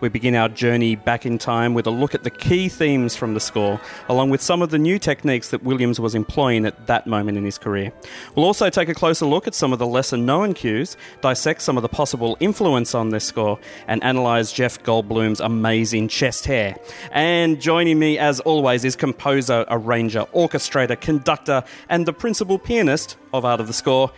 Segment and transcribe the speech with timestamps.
[0.00, 3.32] We begin our journey back in time with a look at the key themes from
[3.32, 7.06] the score, along with some of the new techniques that Williams was employing at that
[7.06, 7.92] moment in his career.
[8.34, 11.78] We'll also take a closer look at some of the lesser known cues, dissect some
[11.78, 16.76] of the possible influence on this score, and analyse Jeff Goldblum's amazing chest hair.
[17.12, 23.46] And joining me, as always, is composer, arranger, orchestrator, conductor, and the principal pianist of
[23.46, 24.12] Art of the Score.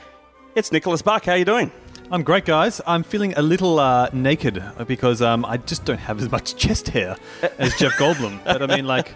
[0.56, 1.26] It's Nicholas Buck.
[1.26, 1.70] How are you doing?
[2.10, 2.80] I'm great, guys.
[2.86, 6.88] I'm feeling a little uh, naked because um, I just don't have as much chest
[6.88, 7.16] hair
[7.58, 8.42] as Jeff Goldblum.
[8.44, 9.14] But I mean, like,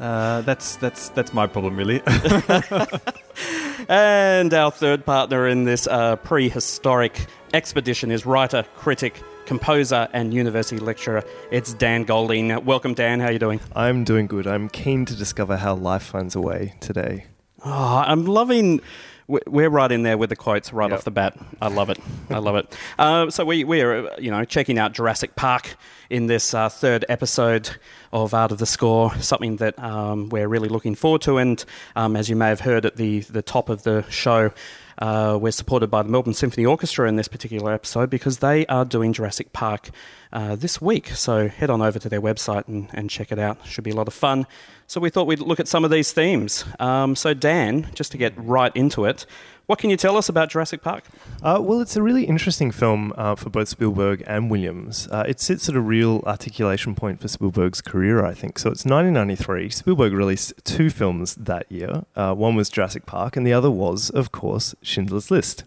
[0.00, 2.02] uh, that's that's that's my problem, really.
[3.88, 10.80] and our third partner in this uh, prehistoric expedition is writer, critic, composer, and university
[10.80, 11.22] lecturer.
[11.52, 12.64] It's Dan Golding.
[12.64, 13.20] Welcome, Dan.
[13.20, 13.60] How are you doing?
[13.76, 14.48] I'm doing good.
[14.48, 17.26] I'm keen to discover how life finds a way today.
[17.64, 18.80] Oh, I'm loving
[19.26, 20.98] we're right in there with the quotes right yep.
[20.98, 21.36] off the bat.
[21.60, 21.98] I love it.
[22.30, 22.76] I love it.
[22.96, 25.76] Uh, so we we're uh, you know checking out Jurassic Park
[26.10, 27.68] in this uh, third episode
[28.12, 29.14] of Art of the Score.
[29.16, 31.64] Something that um, we're really looking forward to, and
[31.96, 34.52] um, as you may have heard at the the top of the show.
[34.96, 38.84] Uh, we're supported by the Melbourne Symphony Orchestra in this particular episode because they are
[38.84, 39.90] doing Jurassic Park
[40.34, 41.08] uh, this week.
[41.08, 43.58] So head on over to their website and, and check it out.
[43.66, 44.46] Should be a lot of fun.
[44.86, 46.64] So we thought we'd look at some of these themes.
[46.78, 49.24] Um, so, Dan, just to get right into it,
[49.66, 51.04] what can you tell us about Jurassic Park?
[51.42, 55.08] Uh, well, it's a really interesting film uh, for both Spielberg and Williams.
[55.10, 58.58] Uh, it sits at a real articulation point for Spielberg's career, I think.
[58.58, 59.70] So it's 1993.
[59.70, 62.04] Spielberg released two films that year.
[62.14, 65.64] Uh, one was Jurassic Park, and the other was, of course, Schindler's List.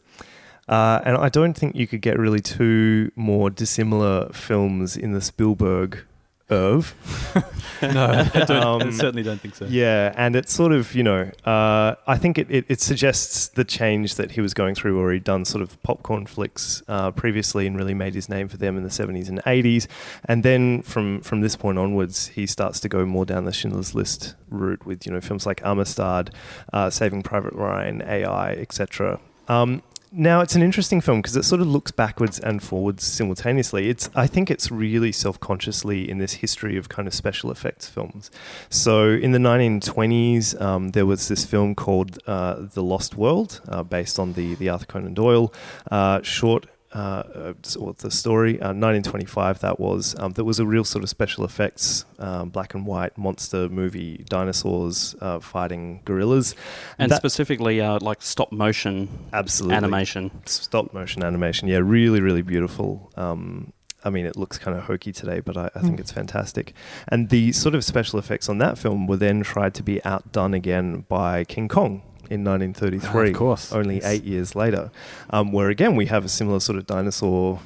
[0.68, 5.22] Uh, and I don't think you could get really two more dissimilar films in the
[5.22, 6.06] Spielberg
[6.50, 6.96] of.
[7.82, 9.66] no, I, um, I, certainly don't think so.
[9.66, 13.66] Yeah, and it's sort of, you know, uh, I think it, it, it, suggests the
[13.66, 17.68] change that he was going through, where he'd done sort of popcorn flicks uh, previously
[17.68, 19.88] and really made his name for them in the 70s and 80s.
[20.26, 23.94] And then from, from this point onwards, he starts to go more down the Schindler's
[23.94, 26.32] List route with, you know, films like Amistad,
[26.72, 29.20] uh, Saving Private Ryan, AI, etc.
[29.50, 29.82] Um,
[30.12, 33.90] now it's an interesting film because it sort of looks backwards and forwards simultaneously.
[33.90, 38.32] It's I think it's really self-consciously in this history of kind of special effects films.
[38.70, 43.84] So in the 1920s, um, there was this film called uh, The Lost World, uh,
[43.84, 45.54] based on the the Arthur Conan Doyle
[45.92, 47.54] uh, short uh,
[47.98, 49.60] the story, uh, 1925.
[49.60, 53.18] That was um, that was a real sort of special effects, um, black and white
[53.18, 56.56] monster movie, dinosaurs uh, fighting gorillas,
[56.98, 61.68] and that, specifically uh, like stop motion, absolutely animation, stop motion animation.
[61.68, 63.12] Yeah, really, really beautiful.
[63.18, 63.74] Um,
[64.04, 66.00] I mean, it looks kind of hokey today, but I, I think mm.
[66.00, 66.74] it's fantastic.
[67.10, 70.54] And the sort of special effects on that film were then tried to be outdone
[70.54, 73.30] again by King Kong, in 1933.
[73.30, 73.72] of course.
[73.72, 74.06] Only yes.
[74.06, 74.92] eight years later,
[75.30, 77.60] um, where again we have a similar sort of dinosaur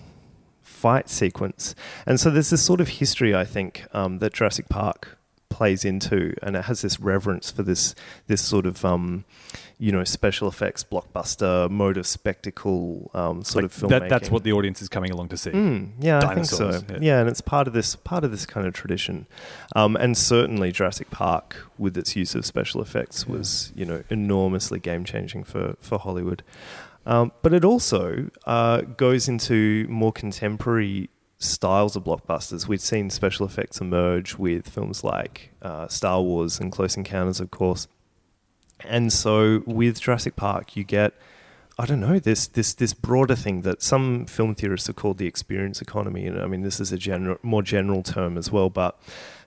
[0.62, 1.76] fight sequence.
[2.06, 5.18] And so there's this sort of history, I think, um, that Jurassic Park
[5.50, 7.94] plays into, and it has this reverence for this
[8.28, 9.26] this sort of um,
[9.82, 13.90] you know special effects blockbuster mode of spectacle um, sort like of film.
[13.90, 15.50] That, that's what the audience is coming along to see.
[15.50, 16.94] Mm, yeah, Dinosaurs, I think so.
[16.94, 17.00] Yeah.
[17.16, 17.20] yeah.
[17.20, 19.26] and it's part of this part of this kind of tradition,
[19.76, 24.80] um, and certainly Jurassic Park with its use of special effects was you know enormously
[24.80, 26.44] game changing for for Hollywood.
[27.08, 32.68] Um, but it also uh, goes into more contemporary styles of blockbusters.
[32.68, 37.50] We've seen special effects emerge with films like uh, Star Wars and Close Encounters, of
[37.50, 37.88] course.
[38.86, 41.14] And so with Jurassic Park, you get,
[41.80, 45.26] I don't know this this this broader thing that some film theorists have called the
[45.26, 49.00] experience economy, and I mean this is a general, more general term as well, but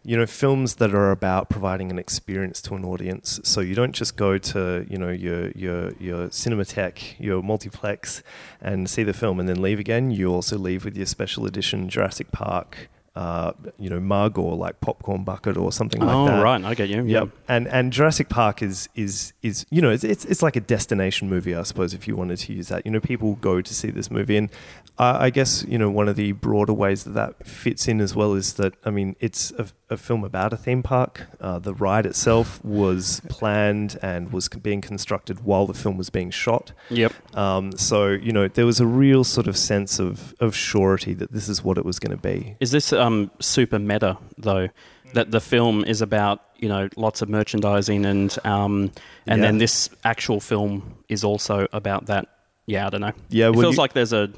[0.02, 3.40] you know films that are about providing an experience to an audience.
[3.44, 8.22] So you don't just go to you know your your your cinematheque your multiplex
[8.60, 10.10] and see the film and then leave again.
[10.10, 14.80] You also leave with your special edition Jurassic Park uh, you know mug or like
[14.80, 16.64] popcorn bucket or something like oh, that right.
[16.64, 17.04] I get you.
[17.04, 17.20] Yeah.
[17.20, 17.28] Yep.
[17.48, 21.30] And and Jurassic Park is is is you know it's, it's it's like a destination
[21.30, 23.90] movie I suppose if you wanted to use that you know people go to see
[23.90, 24.50] this movie and
[24.98, 28.14] uh, I guess you know one of the broader ways that that fits in as
[28.14, 31.72] well is that I mean it's a, a film about a theme park uh, the
[31.74, 37.12] ride itself was planned and was being constructed while the film was being shot Yep.
[37.36, 41.32] um, so you know there was a real sort of sense of of surety that
[41.32, 44.68] this is what it was going to be Is this um, super meta though?
[45.14, 48.90] That the film is about you know lots of merchandising and um,
[49.26, 49.46] and Yeah.
[49.46, 52.26] then this actual film is also about that.
[52.66, 53.12] Yeah, I don't know.
[53.28, 54.28] yeah It feels you- like there's a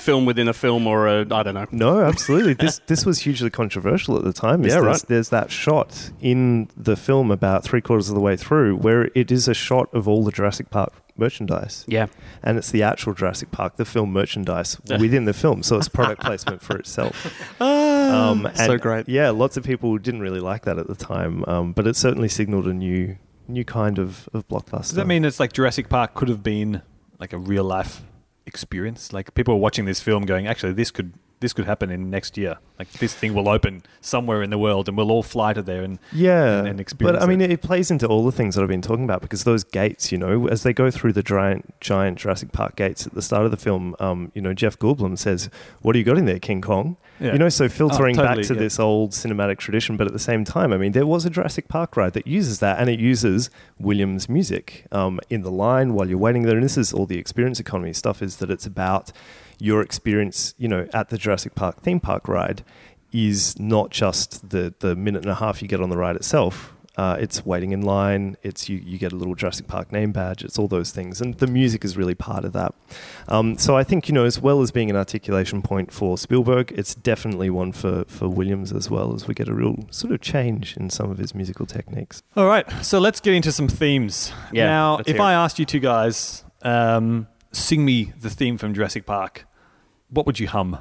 [0.00, 1.66] film within a film or a I don't know.
[1.72, 2.54] No, absolutely.
[2.54, 4.62] this this was hugely controversial at the time.
[4.62, 5.02] Yeah, there's, right.
[5.08, 9.32] There's that shot in the film about three quarters of the way through where it
[9.32, 12.06] is a shot of all the Jurassic Park merchandise, Yeah,
[12.42, 15.62] and it's the actual Jurassic Park, the film merchandise within the film.
[15.62, 17.14] So it's product placement for itself.
[17.60, 19.08] Ah, Um, so great.
[19.08, 22.28] Yeah, lots of people didn't really like that at the time, um, but it certainly
[22.28, 23.16] signaled a new
[23.48, 24.80] new kind of, of blockbuster.
[24.82, 26.80] Does that mean it's like Jurassic Park could have been
[27.22, 28.02] like a real life
[28.46, 29.12] experience?
[29.12, 32.38] Like people are watching this film going, actually, this could this could happen in next
[32.38, 32.56] year.
[32.78, 35.82] Like this thing will open somewhere in the world, and we'll all fly to there.
[35.82, 37.50] And Yeah, and- and experience but I mean, it.
[37.50, 37.60] it.
[37.62, 40.48] plays into all the things that I've been talking about because those gates, you know,
[40.48, 43.56] as they go through the giant, giant Jurassic Park gates at the start of the
[43.58, 45.50] film, um, you know, Jeff Goldblum says,
[45.82, 47.34] "What do you got in there, King Kong?" Yeah.
[47.34, 48.60] You know, so filtering Oh, totally, back to yeah.
[48.60, 51.68] this old cinematic tradition, but at the same time, I mean, there was a Jurassic
[51.68, 53.48] Park ride that uses that, and it uses
[53.78, 56.56] Williams music um, in the line while you're waiting there.
[56.56, 58.22] And this is all the experience economy stuff.
[58.22, 59.12] Is that it's about
[59.62, 62.64] your experience, you know, at the Jurassic Park theme park ride
[63.12, 66.74] is not just the the minute and a half you get on the ride itself.
[66.94, 68.36] Uh, it's waiting in line.
[68.42, 70.44] It's you, you get a little Jurassic Park name badge.
[70.44, 72.74] It's all those things, and the music is really part of that.
[73.28, 76.72] Um, so I think you know, as well as being an articulation point for Spielberg,
[76.72, 80.20] it's definitely one for for Williams as well, as we get a real sort of
[80.20, 82.22] change in some of his musical techniques.
[82.36, 84.32] all right, so let's get into some themes.
[84.52, 89.06] Yeah, now, if I asked you two guys, um, sing me the theme from Jurassic
[89.06, 89.46] Park,
[90.12, 90.78] what would you hum?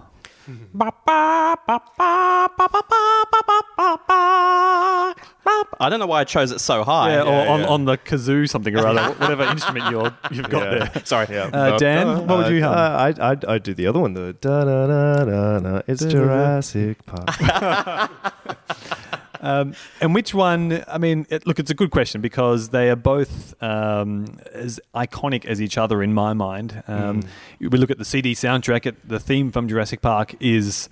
[5.80, 7.14] I don't know why I chose it so high.
[7.14, 7.68] yeah, or yeah, on, yeah.
[7.68, 10.86] on the kazoo, something or other, whatever instrument you're, you've got Yeah.
[10.90, 11.06] there.
[11.06, 11.38] Sorry.
[11.38, 12.74] Uh, Dan, what would you hum?
[12.74, 15.82] Uh, I'd, I'd, I'd do the other one, the da da da da da.
[15.88, 17.30] It's Jurassic Park.
[19.42, 20.84] Um, and which one?
[20.88, 25.46] I mean, it, look, it's a good question because they are both um, as iconic
[25.46, 26.84] as each other in my mind.
[26.88, 27.24] Um,
[27.60, 28.86] We look at the CD soundtrack.
[28.86, 30.90] It, the theme from Jurassic Park is.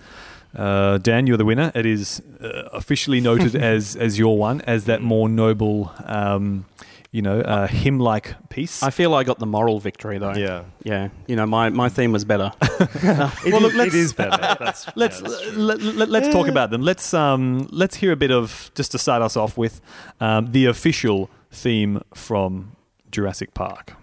[0.55, 1.71] Uh, Dan, you're the winner.
[1.75, 6.65] It is uh, officially noted as as your one, as that more noble, um,
[7.11, 8.83] you know, uh, hymn-like piece.
[8.83, 10.33] I feel I got the moral victory though.
[10.33, 10.63] yeah.
[10.83, 11.09] Yeah.
[11.27, 12.51] You know, my, my theme was better.
[12.61, 14.37] It Well, look, let's- it is better.
[14.59, 15.51] That's, let's yeah, that's true.
[15.53, 16.81] let, let, let's talk about them.
[16.81, 19.81] Let's um let's hear a bit of just to start us off with
[20.19, 22.75] um, the official theme from
[23.11, 23.93] Jurassic Park.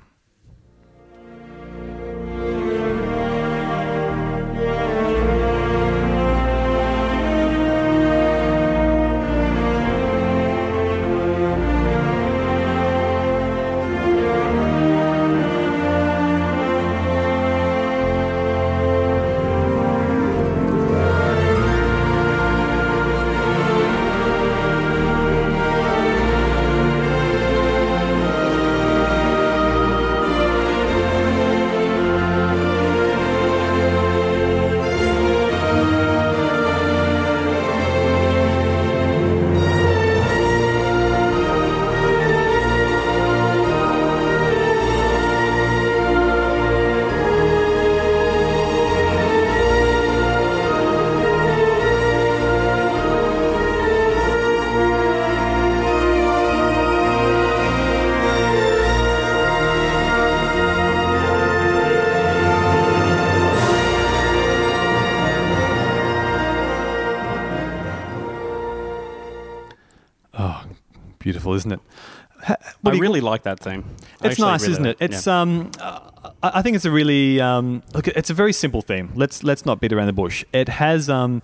[72.96, 73.84] I really like that theme.
[74.22, 74.96] I It's nice, really isn't it?
[75.00, 75.40] It's yeah.
[75.40, 76.00] um, uh,
[76.42, 78.08] I I think it's a really um, look.
[78.08, 79.12] It's a very simple theme.
[79.14, 80.44] Let's let's not beat around the bush.
[80.52, 81.42] It has um,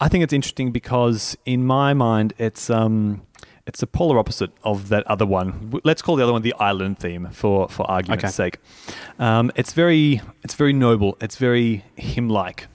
[0.00, 3.22] I think it's interesting because in my mind, it's um,
[3.66, 5.80] it's the polar opposite of that other one.
[5.84, 8.32] Let's call the other one the island theme for for argument's Okay.
[8.32, 8.58] sake.
[9.18, 11.16] Um, it's very it's very noble.
[11.20, 12.68] It's very hymn like,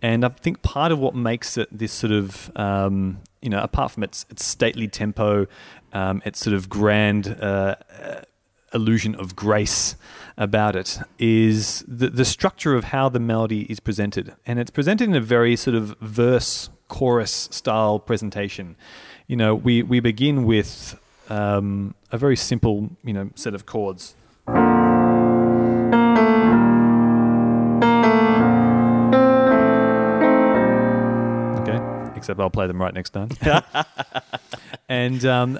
[0.00, 3.90] and I think part of what makes it this sort of um, you know apart
[3.90, 5.46] from its its stately tempo,
[5.92, 7.36] um, its sort of grand.
[7.40, 8.20] Uh, uh,
[8.74, 9.96] illusion of grace
[10.36, 14.34] about it is the, the structure of how the melody is presented.
[14.46, 18.76] And it's presented in a very sort of verse chorus style presentation.
[19.26, 24.14] You know, we, we begin with um, a very simple, you know, set of chords.
[32.18, 33.30] Except I'll play them right next time.
[34.88, 35.58] and um,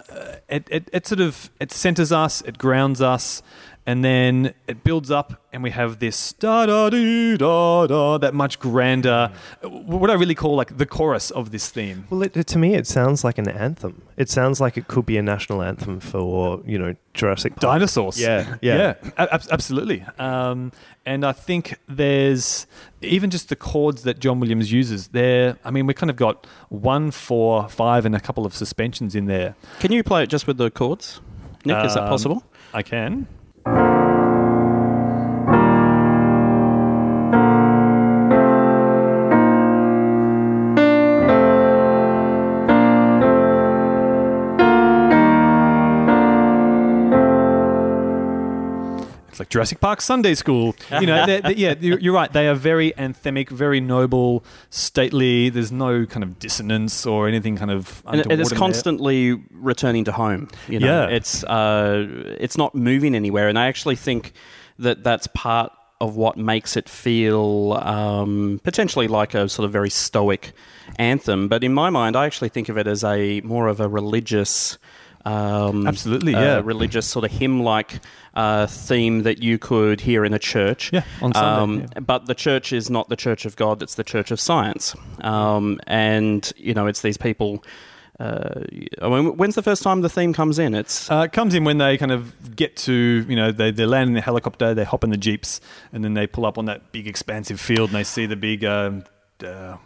[0.49, 3.43] it, it, it sort of it centers us, it grounds us,
[3.89, 8.35] and then it builds up, and we have this da da dee da da that
[8.35, 12.07] much grander, what I really call like the chorus of this theme.
[12.11, 14.03] Well, it, to me, it sounds like an anthem.
[14.17, 17.63] It sounds like it could be a national anthem for you know Jurassic Park.
[17.63, 18.21] Dinosaurs.
[18.21, 18.95] Yeah, yeah.
[19.17, 20.05] a- ab- absolutely.
[20.19, 20.71] Um,
[21.07, 22.67] and I think there's
[23.01, 25.09] even just the chords that John Williams uses.
[25.09, 29.15] There, I mean, we kind of got one, four, five, and a couple of suspensions
[29.15, 29.55] in there.
[29.81, 31.23] Can you play it just with the chords?
[31.65, 32.45] Nick, is that Um, possible?
[32.75, 33.27] I can.
[49.39, 50.75] It's like Jurassic Park Sunday School.
[50.91, 52.33] You know, they're, they're- yeah, you're, right.
[52.33, 55.49] They are very anthemic, very noble, stately.
[55.49, 58.03] There's no kind of dissonance or anything kind of.
[58.07, 58.59] And it- it is untoward in there.
[58.59, 60.49] constantly returning to home.
[60.69, 61.15] You know, Yeah.
[61.15, 64.33] it's uh, it's not moving anywhere, and I actually think
[64.81, 69.91] that that's part of what makes it feel um, potentially like a sort of very
[69.91, 70.53] stoic
[70.99, 71.47] anthem.
[71.47, 74.79] But in my mind, I actually think of it as a more of a religious.
[75.25, 76.61] Um, Absolutely, uh, yeah.
[76.65, 78.01] religious sort of hymn-like
[78.39, 80.91] uh, theme that you could hear in a church.
[80.93, 82.01] Yeah, on Sunday, Um, yeah.
[82.01, 84.95] But the church is not the church of God; it's the church of science.
[85.21, 87.65] Um, and you know, it's these people.
[88.21, 88.65] Uh,
[89.01, 90.75] I mean, when's the first time the theme comes in?
[90.75, 92.21] It's Uh, it comes in when they kind of
[92.57, 92.93] get to,
[93.29, 95.61] you know, they, they land in the helicopter, they hop in the jeeps,
[95.93, 98.65] and then they pull up on that big expansive field and they see the big,
[98.65, 99.05] um,
[99.45, 99.77] uh,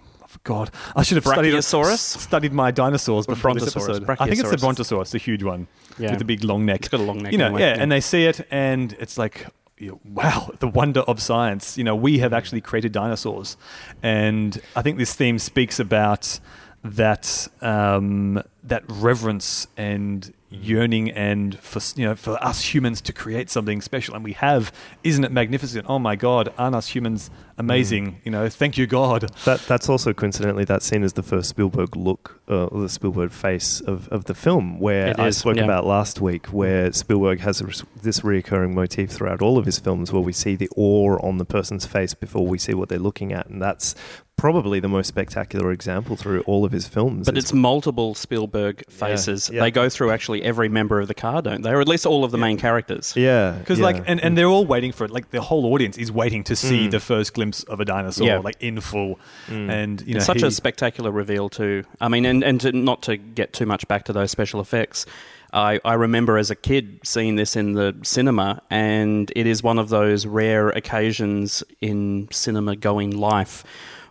[0.44, 4.08] God, I should have studied, studied my dinosaurs before this episode.
[4.08, 4.56] I think it's the.
[4.58, 5.66] Brontosaurus, the huge one
[5.98, 6.10] Yeah.
[6.10, 6.80] with the big long neck.
[6.80, 7.82] It's got a long neck You know, anyway, yeah, yeah.
[7.82, 9.46] and they see it, and it's like,
[10.04, 11.76] wow, the wonder of science.
[11.76, 13.56] You know, we have actually created dinosaurs,
[14.02, 16.38] and I think this theme speaks about
[16.84, 23.50] that um, that reverence and yearning and for you know for us humans to create
[23.50, 24.72] something special and we have.
[25.02, 25.86] Isn't it magnificent?
[25.88, 28.20] Oh my god aren't us humans amazing?
[28.24, 29.30] You know thank you god.
[29.44, 33.30] That that's also coincidentally that scene is the first Spielberg look, uh, or the Spielberg
[33.32, 35.64] face of, of the film, where It I is, spoke yeah.
[35.64, 37.66] about last week, where Spielberg has a,
[38.02, 41.44] this reoccurring motif throughout all of his films, where we see the awe on the
[41.44, 43.94] person's face before we see what they're looking at, and that's
[44.36, 47.26] probably the most spectacular example through all of his films.
[47.26, 49.48] but is- it's multiple Spielberg faces.
[49.52, 49.60] yeah.
[49.60, 51.70] They go through actually every member of the car, don't they?
[51.70, 53.12] Or at least all of the main characters.
[53.16, 53.84] yeah, because yeah.
[53.84, 56.56] like and, and they're all waiting for it like the whole audience is waiting to
[56.56, 56.90] see Mm.
[56.90, 58.38] the first glimpse of a dinosaur Yeah.
[58.38, 59.70] like in full Mm.
[59.70, 61.84] and you know it's such he- a spectacular reveal too.
[62.00, 65.06] I mean, and, and to, not to get too much back to those special effects,
[65.54, 69.78] I, I remember as a kid seeing this in the cinema, and it is one
[69.78, 73.62] of those rare occasions in cinema going life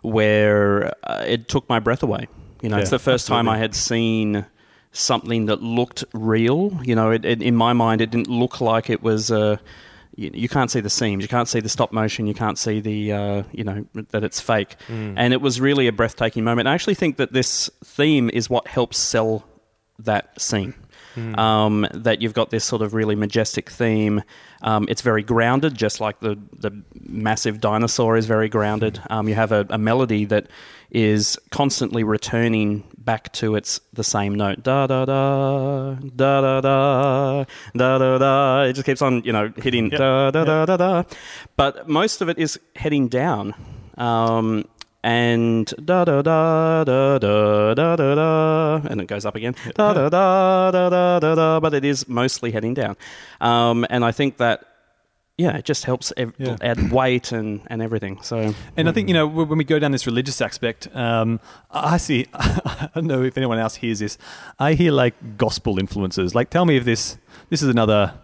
[0.02, 2.28] where uh, it took my breath away.
[2.60, 4.46] You know, it's the first time I had seen
[4.92, 6.78] something that looked real.
[6.84, 9.30] You know, it, it, in my mind, it didn't look like it was.
[9.32, 9.56] Uh,
[10.14, 12.80] you, you can't see the seams, you can't see the stop motion, you can't see
[12.80, 15.14] the uh, you know that it's fake, Mm.
[15.16, 16.68] and it was really a breathtaking moment.
[16.68, 19.44] I actually think that this theme is what helps sell
[19.98, 20.74] that scene.
[21.16, 21.38] Mm.
[21.38, 24.22] Um, that you've got this sort of really majestic theme.
[24.62, 29.00] Um, it's very grounded, just like the the massive dinosaur is very grounded.
[29.10, 30.46] Um, you have a, a melody that
[30.90, 34.62] is constantly returning back to its the same note.
[34.62, 38.62] Da da da da da da da da da.
[38.64, 39.98] It just keeps on, you know, hitting Yep.
[39.98, 41.02] da da da da da.
[41.56, 43.54] But most of it is heading down.
[43.98, 44.64] Um,
[45.02, 49.54] and da da da da da da da da, and it goes up again.
[49.74, 51.60] Da da da da da da da.
[51.60, 52.96] But it is mostly heading down,
[53.40, 54.64] um, and I think that
[55.38, 56.56] yeah, it just helps ev- Yeah.
[56.60, 58.18] add weight and, and everything.
[58.22, 61.40] So And I think you know when when we go down this religious aspect, um,
[61.70, 62.26] I see.
[62.34, 64.18] I don't know if anyone else hears this.
[64.58, 66.34] I hear like gospel influences.
[66.34, 67.16] Like, tell me if this
[67.48, 68.14] this is another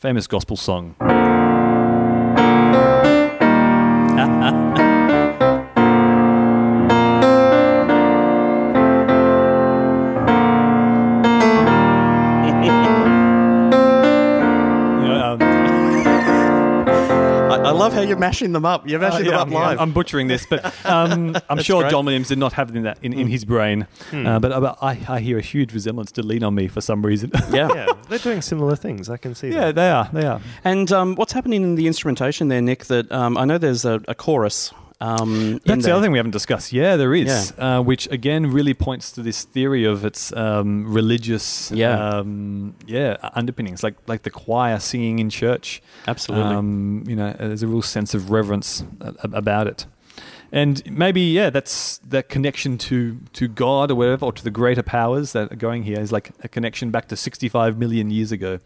[0.00, 0.94] famous gospel song.
[17.78, 18.88] Love how you're mashing them up.
[18.88, 19.80] You're mashing Uh, them yeah, up live.
[19.80, 21.90] I'm butchering this, but um, I'm sure great.
[21.90, 23.86] John Williams did not have it in that in, in his brain.
[24.12, 27.04] Uh, but, but I, I hear a huge resemblance to Lean on Me for some
[27.04, 27.30] reason.
[27.50, 27.68] yeah.
[27.74, 29.08] yeah, they're doing similar things.
[29.08, 29.74] I can see yeah, that.
[29.76, 30.08] they are.
[30.12, 30.40] They are.
[30.64, 32.86] And um, what's happening in the instrumentation there, Nick?
[32.86, 34.72] That um, I know there's a, a chorus.
[35.00, 36.72] Um, That's the other thing we haven't discussed.
[36.72, 41.70] Yeah, there is, uh, which again really points to this theory of its um, religious,
[41.70, 41.96] Yeah.
[42.18, 45.80] um, yeah, underpinnings, like like the choir singing in church.
[46.08, 46.52] Absolutely.
[46.54, 49.86] Um, you know, there's a real sense of reverence a- about it.
[50.50, 54.82] And maybe, yeah, that's that connection to, to God or whatever, or to the greater
[54.82, 58.58] powers that are going here is like a connection back to 65 million years ago.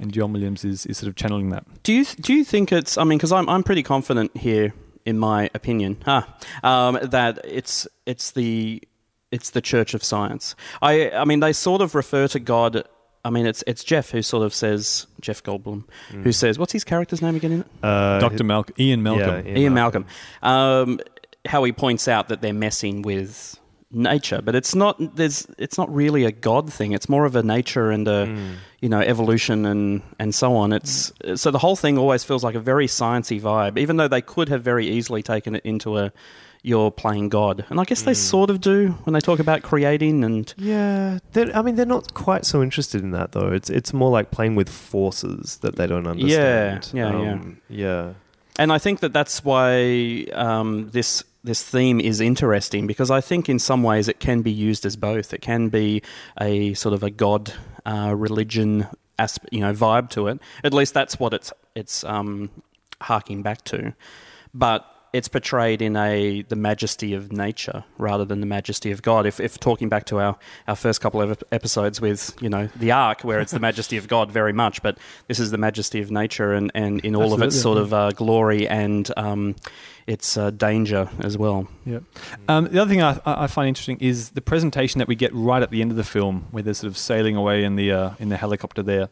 [0.00, 1.64] And John Williams is, is sort of channeling that.
[1.82, 2.96] Do you do you think it's?
[2.98, 4.72] I mean, because I'm I'm pretty confident here,
[5.06, 6.22] in my opinion, huh,
[6.62, 8.82] um, that it's it's the
[9.30, 10.54] it's the Church of Science.
[10.82, 12.84] I I mean, they sort of refer to God.
[13.24, 16.84] I mean, it's it's Jeff who sort of says Jeff Goldblum, who says what's his
[16.84, 17.64] character's name again?
[17.82, 18.44] Uh, Dr.
[18.44, 19.46] Malcolm, Ian Malcolm.
[19.46, 20.06] Yeah, Ian Malcolm.
[20.42, 21.00] Um,
[21.46, 23.58] how he points out that they're messing with
[23.90, 25.16] nature, but it's not.
[25.16, 25.46] There's.
[25.58, 26.92] It's not really a God thing.
[26.92, 28.36] It's more of a nature and a,
[28.80, 30.72] you know, evolution and and so on.
[30.72, 34.22] It's so the whole thing always feels like a very sciencey vibe, even though they
[34.22, 36.12] could have very easily taken it into a
[36.62, 40.24] you're playing God, and I guess they sort of do when they talk about creating
[40.24, 40.52] and.
[40.56, 43.52] Yeah, I mean, they're not quite so interested in that though.
[43.52, 46.90] It's it's more like playing with forces that they don't understand.
[46.92, 48.14] yeah, um, yeah.
[48.58, 53.48] And I think that that's why um, this this theme is interesting because I think
[53.48, 55.32] in some ways it can be used as both.
[55.32, 56.02] It can be
[56.40, 57.52] a sort of a god
[57.86, 58.88] uh, religion
[59.18, 60.40] asp- you know vibe to it.
[60.64, 62.50] At least that's what it's it's um,
[63.00, 63.94] harking back to,
[64.52, 64.92] but.
[65.12, 69.24] It's portrayed in a the majesty of nature rather than the majesty of God.
[69.24, 70.36] If, if talking back to our,
[70.68, 74.08] our first couple of episodes with you know the Ark, where it's the majesty of
[74.08, 77.40] God very much, but this is the majesty of nature and, and in all of
[77.40, 79.54] its sort of uh, glory and um,
[80.06, 81.66] its uh, danger as well.
[81.84, 82.02] Yep.
[82.48, 85.62] Um, the other thing I, I find interesting is the presentation that we get right
[85.62, 88.10] at the end of the film, where they're sort of sailing away in the uh,
[88.18, 89.08] in the helicopter there.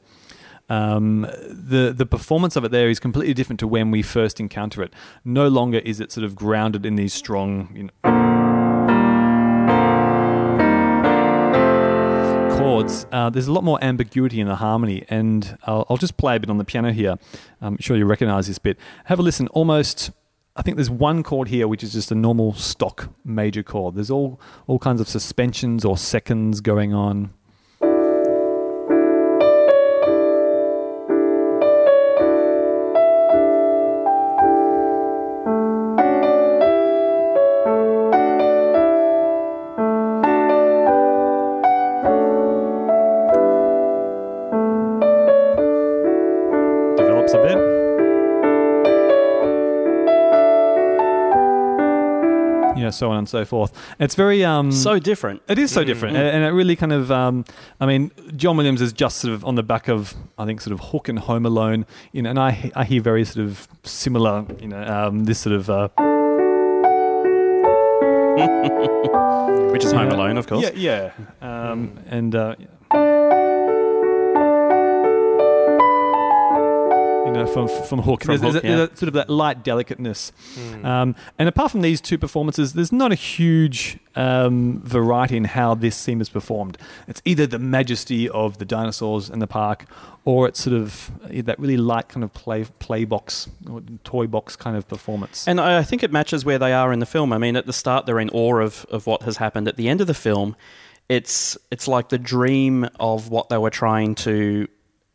[0.69, 4.83] Um, the the performance of it there is completely different to when we first encounter
[4.83, 4.95] it.
[5.25, 7.91] No longer is it sort of grounded in these strong, you know,
[12.57, 13.07] chords.
[13.13, 16.41] Uh, there's a lot more ambiguity in the harmony, and I'll, I'll just play a
[16.41, 17.17] bit on the piano here.
[17.61, 18.79] I'm sure you recognise this bit.
[19.05, 19.49] Have a listen.
[19.49, 20.13] Almost,
[20.57, 23.97] I think there's one chord here which is just a normal stock major chord.
[23.97, 27.35] There's all all kinds of suspensions or seconds going on.
[52.95, 53.73] So on and so forth.
[53.99, 55.43] It's very um, So different.
[55.49, 57.11] It is so different, and and it really kind of.
[57.11, 57.45] Um,
[57.81, 60.73] I mean, John Williams is just sort of on the back of, I think, sort
[60.73, 64.45] of Hook and Home Alone, you know, and I I hear very sort of similar,
[64.61, 65.69] you know, um, this sort of.
[65.69, 65.89] Uh,
[69.73, 70.17] Which is Home Yeah.
[70.17, 70.63] Alone, of course.
[70.75, 71.13] Yeah, yeah,
[71.73, 72.35] um, and.
[72.35, 72.55] Uh,
[77.25, 78.77] you know, from from Hook, From there's, there's Hook, a- yeah.
[78.77, 80.33] there's a sort of that light delicateness,
[80.83, 85.75] um, and apart from these two performances, there's not a huge um, variety in how
[85.75, 86.77] this theme is performed.
[87.09, 89.87] It's either the majesty of the dinosaurs in the park,
[90.25, 94.27] or it's sort of uh, that really light kind of play play box or toy
[94.27, 95.49] box kind of performance.
[95.49, 97.33] And I I think it matches where they are in the film.
[97.33, 99.67] I mean, at the start, they're in awe of, of what has happened.
[99.69, 100.57] At the end of the film,
[101.09, 104.69] it's it's like the dream of what they were trying to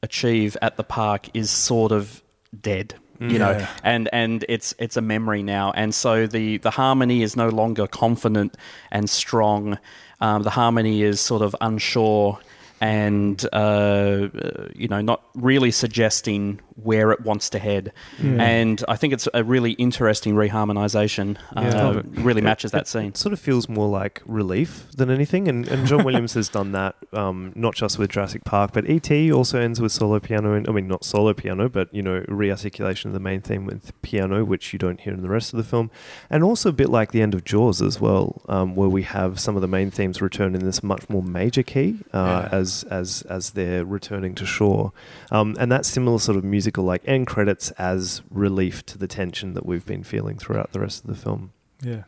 [0.03, 2.21] achieve at the park is sort of
[2.59, 2.95] dead.
[3.21, 3.67] You know, Yeah.
[3.83, 7.85] and and it's it's a memory now, and so the the harmony is no longer
[7.85, 8.55] confident
[8.91, 9.77] and strong.
[10.21, 12.39] Um, the harmony is sort of unsure
[12.79, 17.91] and uh, uh, you know not really suggesting where it wants to head.
[18.19, 21.37] And I think it's a really interesting reharmonization.
[21.55, 23.07] Uh, really matches that scene.
[23.09, 26.71] It sort of feels more like relief than anything, and, and John Williams has done
[26.73, 29.31] that um, not just with Jurassic Park, but E.T.
[29.31, 33.05] also ends with solo piano, and I mean not solo piano, but you know rearticulation
[33.07, 35.63] of the main theme with piano, which you don't hear in the rest of the
[35.63, 35.89] film,
[36.29, 39.39] and also a bit like the end of Jaws as well, um, where we have
[39.39, 42.57] some of the main themes return in this much more major key uh, Yeah.
[42.57, 44.91] as as as they're returning to shore,
[45.31, 49.55] um, and that similar sort of musical like end credits as relief to the tension
[49.55, 51.51] that we've been feeling throughout the rest of the film.
[51.81, 52.03] Yeah.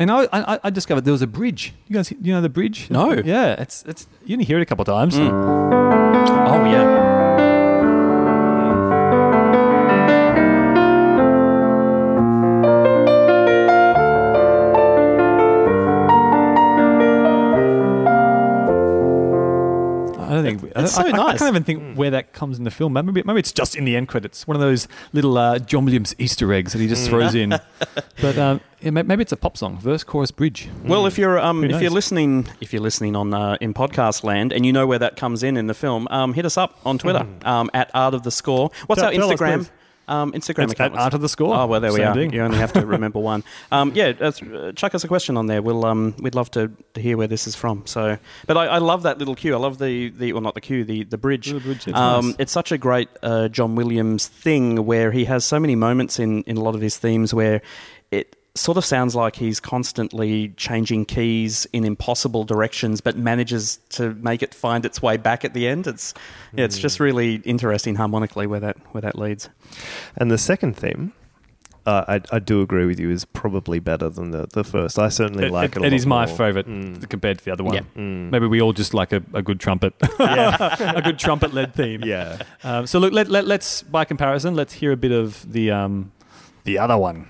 [0.00, 1.72] And I, I, I discovered there was a bridge.
[1.86, 2.90] You guys, you know the bridge?
[2.90, 3.12] No.
[3.12, 4.08] Yeah, it's it's.
[4.24, 5.14] You only hear it a couple of times.
[5.14, 5.30] Mm.
[5.30, 7.21] Oh yeah.
[20.84, 22.92] It's I, so I- I can't even think where that comes in the film.
[22.92, 24.46] Maybe, maybe it's just in the end credits.
[24.46, 27.58] One of those little uh, John Williams Easter eggs that he just throws in.
[28.20, 30.68] But um, yeah, maybe it's a pop song, verse, chorus, bridge.
[30.84, 34.52] Well, if you're um, if you're listening if you're listening on uh, in podcast land
[34.52, 36.98] and you know where that comes in in the film, um, hit us up on
[36.98, 38.70] Twitter um, at Art of the Score.
[38.86, 39.70] What's Tell- our tell us, Instagram?
[40.08, 40.94] Um, Instagram It's account.
[40.94, 41.54] at Art of the Score.
[41.54, 42.14] Oh well, there we are.
[42.14, 42.32] thing.
[42.32, 43.44] You only have to remember one.
[43.70, 45.62] Um, yeah, that's, uh, chuck us a question on there.
[45.62, 47.86] We'll um, we'd love to, to hear where this is from.
[47.86, 49.54] So, but I, I love that little cue.
[49.54, 51.50] I love the, the well, not the cue, the the bridge.
[51.50, 52.36] The bridge, it's um, nice.
[52.38, 56.42] It's such a great uh, John Williams thing where he has so many moments in
[56.42, 57.62] in a lot of his themes where
[58.10, 64.14] it sort of sounds like he's constantly changing keys in impossible directions, but manages to
[64.16, 65.86] make it find its way back at the end.
[65.86, 66.12] It's
[66.52, 69.48] yeah, it's just really interesting harmonically where that where that leads.
[70.16, 71.14] And the second theme,
[71.86, 74.98] uh, I, I do agree with you, is probably better than the, the first.
[74.98, 75.78] I certainly It, like it.
[75.78, 76.36] it, a lot is my more.
[76.36, 77.08] favourite Mm.
[77.08, 77.74] compared to the other one.
[77.74, 77.80] Yeah.
[77.96, 78.30] Mm.
[78.30, 82.02] Maybe we all just like a, a good trumpet, a good trumpet-led theme.
[82.04, 82.42] yeah.
[82.62, 86.12] Um, so look, let, let, let's by comparison, let's hear a bit of the um,
[86.64, 87.28] the other one.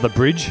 [0.00, 0.50] Another bridge.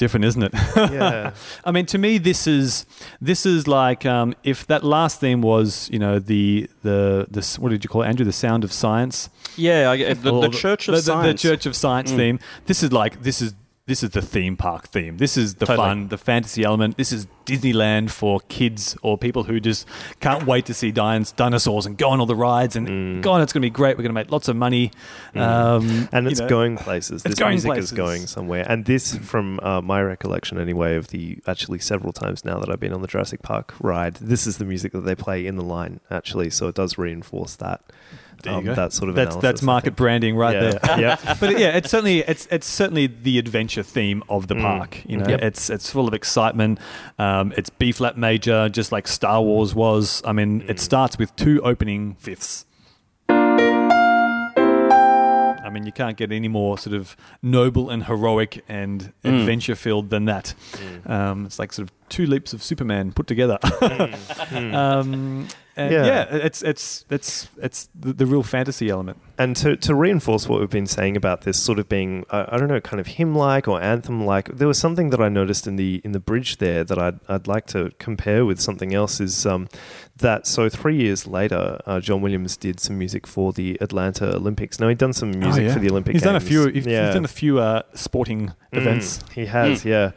[0.00, 0.52] Different, isn't it?
[0.98, 1.32] Yeah.
[1.64, 2.86] I mean, to me, this is
[3.20, 7.68] this is like um, if that last theme was, you know, the the the what
[7.70, 8.24] did you call it, Andrew?
[8.24, 9.28] The sound of science.
[9.56, 11.42] Yeah, I, get- the, the Church of the, the- Science.
[11.42, 12.16] The Church of Science Mm.
[12.16, 12.36] theme.
[12.66, 13.54] This is like this is
[13.90, 15.16] this is the theme park theme.
[15.16, 15.88] This is the Totally.
[15.88, 16.96] fun, the fantasy element.
[16.96, 19.84] This is Disneyland for kids or people who just
[20.20, 22.76] can't wait to see dinosaurs, dinosaurs and go on all the rides.
[22.76, 23.22] And Mm.
[23.22, 23.96] God, it's going to be great.
[23.96, 24.92] We're going to make lots of money.
[25.34, 26.48] Um, and it's know.
[26.48, 27.22] going places.
[27.24, 27.92] It's This going music places.
[27.92, 28.64] is going somewhere.
[28.68, 32.80] And this, from uh, my recollection anyway, of the actually several times now that I've
[32.80, 35.64] been on the Jurassic Park ride, this is the music that they play in the
[35.64, 36.50] line actually.
[36.50, 37.80] So it does reinforce that.
[38.46, 38.64] Um.
[38.64, 40.70] That sort of That's analysis, that's market branding right yeah.
[40.78, 41.00] there.
[41.00, 41.34] yeah.
[41.40, 44.62] but yeah, it's certainly it's it's certainly the adventure theme of the Mm.
[44.62, 45.02] park.
[45.06, 45.42] You know, Yep.
[45.42, 46.78] it's it's full of excitement.
[47.18, 50.22] Um, it's B flat major, just like Star Wars was.
[50.24, 52.66] I mean, it starts with two opening fifths.
[55.62, 59.40] I mean, you can't get any more sort of noble and heroic and Mm.
[59.40, 60.54] adventure filled than that.
[60.72, 61.10] Mm.
[61.10, 63.58] Um, it's like sort of two leaps of Superman put together.
[64.50, 64.74] Mm.
[64.74, 65.48] um,
[65.80, 66.04] and Yeah.
[66.06, 66.26] yeah.
[66.46, 69.18] it's it's it's it's the, the real fantasy element.
[69.38, 72.58] And to, to reinforce what we've been saying about this sort of being, uh, I
[72.58, 76.02] don't know, kind of hymn-like or anthem-like, there was something that I noticed in the
[76.04, 79.18] in the bridge there that I'd, I'd like to compare with something else.
[79.18, 79.68] Is um,
[80.18, 80.68] that so?
[80.68, 84.78] Three years later, uh, John Williams did some music for the Atlanta Olympics.
[84.78, 85.72] Now he'd done some music Oh, yeah.
[85.72, 86.12] for the Olympic.
[86.12, 86.66] He's done a few.
[86.68, 87.06] He's, yeah.
[87.06, 89.18] he's done a few uh, sporting Mm, events.
[89.34, 90.12] he has, yeah.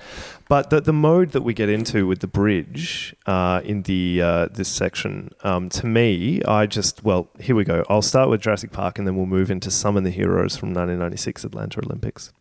[0.53, 4.47] But the the mode that we get into with the bridge uh, in the uh,
[4.51, 7.83] this section, um, to me, I just well, here we go.
[7.89, 11.43] I'll start with Jurassic Park, and then we'll move into Summon the Heroes from 1996
[11.43, 12.31] Atlanta Olympics.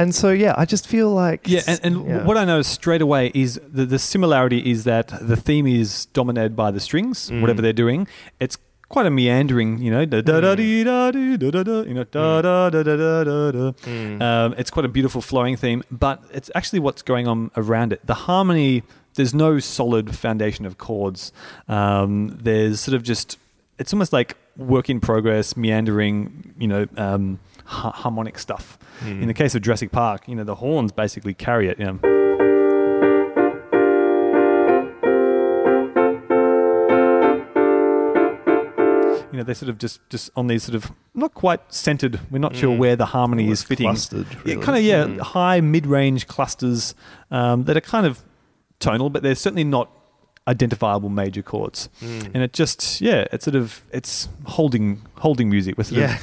[0.00, 2.24] And so, yeah, I just feel like Yeah, and, and yeah.
[2.24, 6.54] what I know straight away is the, the similarity is that the theme is dominated
[6.56, 7.40] by the strings, Mm.
[7.42, 8.06] whatever they're doing.
[8.44, 8.56] It's
[8.88, 11.94] quite a meandering, you know, da da da dee da dee da da da, you
[11.94, 13.72] know, da da da da da da da.
[13.86, 14.22] Mm.
[14.28, 18.00] Um, it's quite a beautiful flowing theme, but it's actually what's going on around it.
[18.04, 18.82] The harmony,
[19.14, 21.32] there's no solid foundation of chords.
[21.68, 23.38] Um, there's sort of just,
[23.78, 27.38] it's almost like work in progress, meandering, you know, um,
[27.70, 28.78] ha- harmonic stuff.
[29.06, 31.78] In the case of Jurassic Park, you know, the horns basically carry it.
[31.78, 32.00] You know.
[39.32, 42.18] You know, they're sort of just, just on these sort of not quite centered.
[42.32, 43.86] We're not sure where the harmony is fitting.
[43.86, 45.20] clustered, Yeah, kind of yeah, Mm.
[45.20, 46.96] high mid-range clusters
[47.30, 48.22] um, that are kind of
[48.80, 49.88] tonal, but they're certainly not
[50.48, 51.88] identifiable major chords.
[52.02, 52.30] Mm.
[52.34, 55.78] And it just yeah, it's sort of it's holding holding music.
[55.78, 56.16] We're sort Yeah.
[56.16, 56.22] of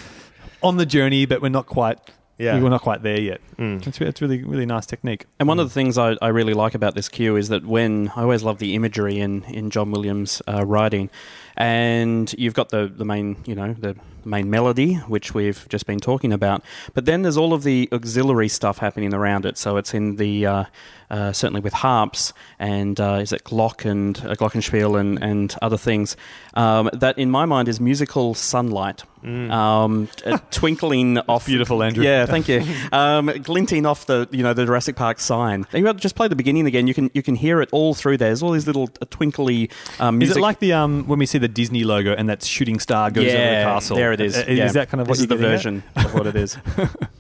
[0.64, 2.00] on the journey, but we're not quite
[2.40, 2.60] Yeah.
[2.62, 3.42] we're not quite there yet.
[3.58, 3.86] Mm.
[3.88, 5.26] It's, it's really really nice technique.
[5.40, 8.12] And one of the things I, I really like about this cue is that when
[8.16, 11.10] I always love the imagery in, in John Williams' uh, writing,
[11.56, 13.96] and you've got the, the main you know the
[14.28, 16.64] main melody which we've just been talking about,
[16.94, 19.58] but then there's all of the auxiliary stuff happening around it.
[19.58, 20.64] So it's in the uh,
[21.10, 25.78] uh, certainly with harps and uh, is it Glock and uh, Glockenspiel and and other
[25.78, 26.18] things
[26.54, 29.04] um, that in my mind is musical sunlight.
[29.24, 32.04] Um, uh, twinkling off beautiful, Andrew.
[32.04, 32.64] Yeah, thank you.
[32.92, 35.66] Um, glinting off the you know the Jurassic Park sign.
[35.74, 36.88] And you just play the beginning again.
[36.88, 38.30] You can you can hear it all through there.
[38.30, 41.38] There's all these little uh, twinkly um, Is it like the um when we see
[41.38, 43.98] the Disney logo and that shooting star goes over the castle?
[43.98, 44.38] there is.
[44.38, 44.66] Uh, yeah.
[44.66, 45.56] Is that kind of what this is the getting at?
[45.56, 46.58] version of what it is?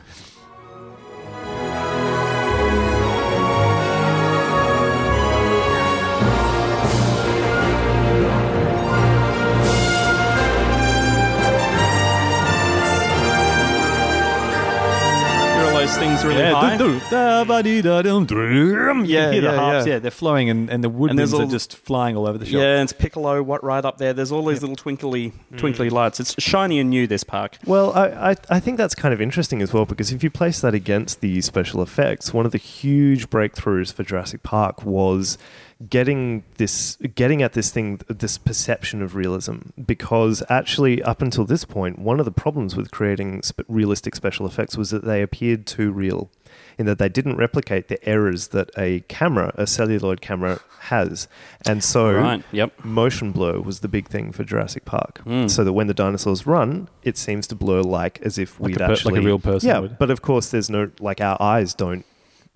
[15.97, 16.77] things really Yeah, high.
[16.77, 19.05] doo-doo, da-ba-dee-da-dum, drum.
[19.05, 19.93] You Yeah, hear the yeah, harps, yeah.
[19.93, 19.99] yeah.
[19.99, 22.53] they're flowing and, and the woodwinds there's are just flying all over the shop.
[22.53, 24.13] Yeah, and it's piccolo what right up there.
[24.13, 25.57] There's all these little twinkly mm.
[25.57, 26.19] twinkly lights.
[26.19, 27.07] It's shiny and new.
[27.07, 27.57] This park.
[27.65, 30.59] Well, I, I, I think that's kind of interesting as well because if you place
[30.61, 35.37] that against the special effects, one of the huge breakthroughs for Jurassic Park was
[35.89, 41.65] getting this getting at this thing this perception of realism because actually up until this
[41.65, 45.67] point one of the problems with creating sp- realistic special effects was that they appeared
[45.67, 46.31] too real
[46.79, 51.27] in that they didn't replicate the errors that a camera a celluloid camera has
[51.67, 52.43] and so Right.
[52.51, 52.83] Yep.
[52.83, 55.21] motion blur was the big thing for Jurassic Park.
[55.25, 55.47] Mm.
[55.49, 58.81] So that when the dinosaurs run, it seems to blur like as if Like we'd
[58.81, 59.99] a per- like a real person Yeah, would.
[59.99, 62.05] but of course, there's no like our eyes don't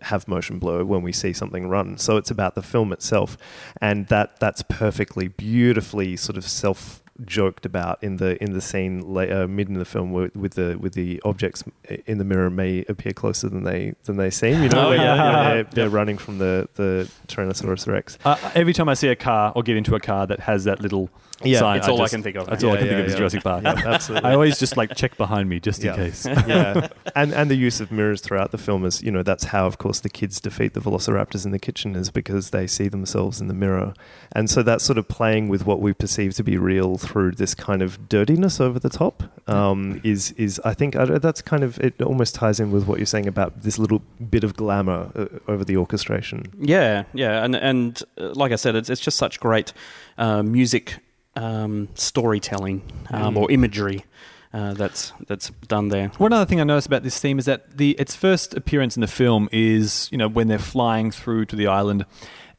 [0.02, 1.98] have motion blur when we see something run.
[1.98, 3.38] So it's about the film itself,
[3.82, 9.02] and that that's perfectly, beautifully sort of self joked about in the in the scene
[9.02, 11.64] la- uh, mid in the film with, with the with the objects
[12.08, 14.64] in the mirror may appear closer than they than they seem.
[14.64, 15.54] You know, Oh, where yeah.
[15.54, 18.18] they're, they're running from the the Tyrannosaurus Rex.
[18.26, 20.80] Uh, every time I see a car or get into a car that has that
[20.82, 21.10] little
[21.44, 22.48] Yeah, sign, it's all I just- can think of.
[22.48, 23.18] That's all I Yeah, can think yeah, of is yeah.
[23.18, 23.64] Jurassic Park.
[23.82, 24.30] Yeah, absolutely.
[24.30, 25.92] I always just like check behind me just Yeah.
[25.96, 26.26] in case.
[26.48, 29.66] yeah, and and the use of mirrors throughout the film is, you know, that's how,
[29.68, 33.42] of course, the kids defeat the Velociraptors in the kitchen is because they see themselves
[33.42, 33.94] in the mirror,
[34.34, 37.54] and so that's sort of playing with what we perceive to be real through this
[37.56, 39.24] kind of dirtiness over the top.
[39.48, 43.00] Um, is is I think I, that's kind of it almost ties in with what
[43.00, 46.44] you're saying about this little bit of glamour uh, over the orchestration.
[46.60, 49.74] Yeah, yeah, and and uh, like I said, it's it's just such great
[50.18, 51.00] uh, music
[51.36, 53.38] um, storytelling um, Mm.
[53.40, 54.06] or imagery
[54.54, 56.10] uh, that's that's done there.
[56.18, 59.02] One other thing I noticed about this theme is that the its first appearance in
[59.02, 62.06] the film is you know when they're flying through to the island,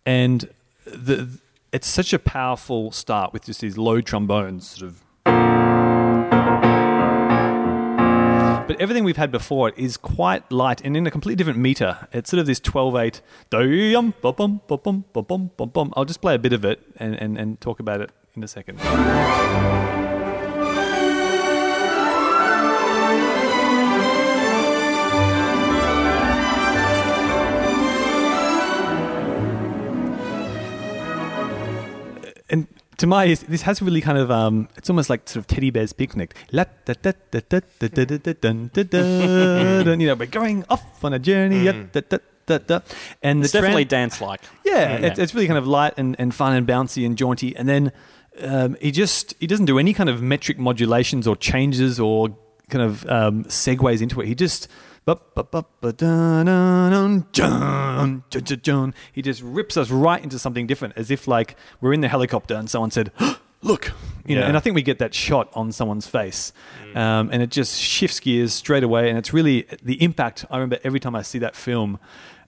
[0.07, 0.49] and
[0.87, 1.29] the
[1.71, 5.03] it's such a powerful start with just these low trombones sort of.
[8.69, 12.09] But everything we've had before it is quite light and in a completely different meter.
[12.13, 13.21] It's sort of this 12 8.
[15.95, 18.49] I'll just play a bit of it and, and, and talk about it in a
[18.49, 18.79] second.
[32.51, 32.67] and
[32.99, 35.71] to my ears, this has really kind of um, it's almost like sort of teddy
[35.71, 36.35] bear's picnic.
[36.53, 40.01] La da da da da da da da da da da dun.
[40.01, 41.65] You know, we're going off on a journey.
[41.65, 42.81] ya da da da da.
[43.23, 44.41] And the It's definitely tran- dance-like.
[44.65, 45.07] yeah, Yeah.
[45.07, 47.57] It's, it's really kind of light and, and fun and bouncy and jaunty.
[47.57, 47.93] And then
[48.41, 52.37] um, he just he doesn't do any kind of metric modulations or changes or
[52.69, 54.27] kind of um, segues into it.
[54.27, 54.69] He just
[59.13, 62.55] he just rips us right into something different, as if like we're in the helicopter
[62.55, 63.11] and someone said,
[63.63, 63.93] "Look,"
[64.27, 64.43] you know.
[64.43, 64.49] Yeah.
[64.49, 66.53] And I think we get that shot on someone's face,
[66.95, 69.09] um, and it just shifts gears straight away.
[69.09, 70.47] And it's really the impact.
[70.51, 71.99] I remember every time I see that film.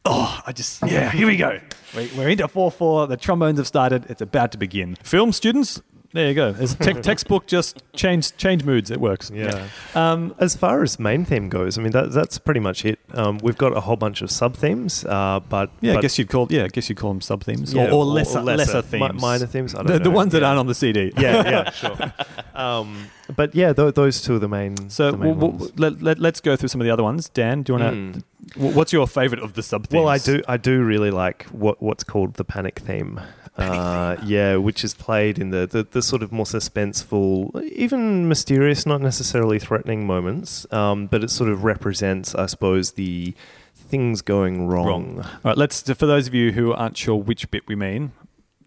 [0.04, 1.58] Oh, I just, yeah, here we go.
[1.96, 3.06] We- We're into 4 4.
[3.06, 4.04] The trombones have started.
[4.10, 4.96] It's about to begin.
[5.02, 5.80] Film students,
[6.12, 6.54] There you go.
[6.58, 7.46] It's te- textbook.
[7.46, 8.90] Just change change moods.
[8.90, 9.30] It works.
[9.34, 9.66] Yeah.
[9.96, 13.00] Um, As far as main theme goes, I mean that, that's pretty much it.
[13.12, 16.28] Um, we've got a whole bunch of sub themes, uh, but yeah, I guess you'd
[16.28, 18.82] call yeah, I guess you'd call them sub themes yeah, or, or, lesser, lesser mi-
[18.82, 19.74] themes, minor themes.
[19.74, 20.10] I don't the, the know.
[20.10, 21.12] ones that aren't on the CD.
[21.18, 22.12] yeah, yeah, sure.
[22.54, 24.90] Um, but yeah, th- those two are the main.
[24.90, 25.78] So the main w- w- ones.
[25.78, 27.28] let, let, let's go through some of the other ones.
[27.28, 28.60] Dan, do you want to?
[28.60, 30.00] What's your favorite of the sub themes?
[30.00, 30.42] Well, I do.
[30.46, 33.20] I do really like what what's called the panic theme.
[33.56, 38.84] uh, yeah, which is played in the, the, the sort of more suspenseful, even mysterious,
[38.84, 40.66] not necessarily threatening moments.
[40.72, 43.32] Um, but it sort of represents, I suppose, the
[43.74, 44.86] things going wrong.
[44.86, 45.20] Wrong.
[45.20, 45.82] All right, let's.
[45.82, 48.12] For those of you who aren't sure which bit we mean,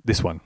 [0.05, 0.39] this one.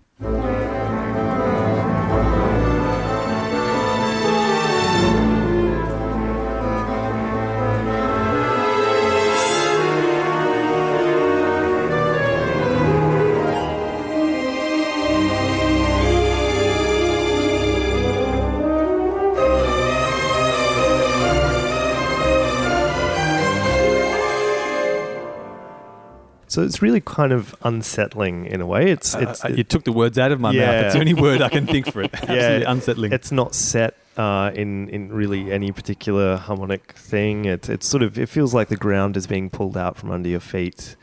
[26.52, 28.92] So it's really kind of unsettling in a way.
[28.92, 30.84] It's it's Uh, you took the words out of my mouth.
[30.84, 32.14] It's the only word I can think for it.
[32.14, 33.14] Absolutely unsettling.
[33.14, 37.46] It's not set uh, in in really any particular harmonic thing.
[37.46, 40.28] It it's sort of it feels like the ground is being pulled out from under
[40.28, 40.98] your feet.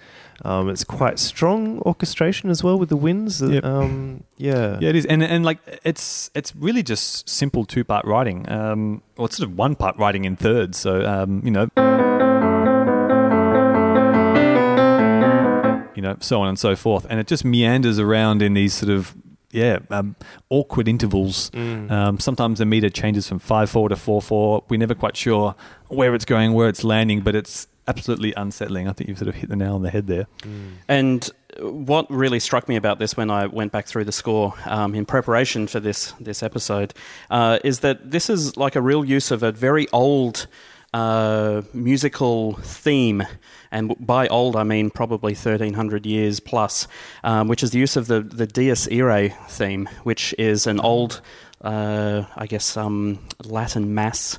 [0.44, 3.40] Um, it's quite strong orchestration as well with the winds.
[3.40, 3.64] Yep.
[3.64, 4.76] Um, yeah.
[4.80, 9.00] Yeah, it is, and and like it's it's really just simple two part writing, um,
[9.16, 10.76] or it's sort of one part writing in thirds.
[10.76, 11.68] So um, you know,
[15.98, 18.88] you know, so on and so forth, and it just meanders around in these sort
[18.88, 19.16] of
[19.50, 20.14] yeah um,
[20.48, 21.50] awkward intervals.
[21.50, 21.90] Mm.
[21.90, 24.62] Um, sometimes the meter changes from five four to four four.
[24.68, 25.56] We're never quite sure
[25.88, 28.86] where it's going, where it's landing, but it's absolutely unsettling.
[28.86, 30.28] I think you've sort of hit the nail on the head there.
[30.86, 34.94] And what really struck me about this when I went back through the score um,
[34.94, 36.94] in preparation for this this episode
[37.28, 40.46] uh, is that this is like a real use of a very old
[40.94, 43.22] musical theme.
[43.70, 46.88] And by old, I mean probably 1300 years plus,
[47.22, 51.20] um, which is the use of the, the Dies Irae theme, which is an old,
[51.60, 54.38] uh, I guess, um, Latin mass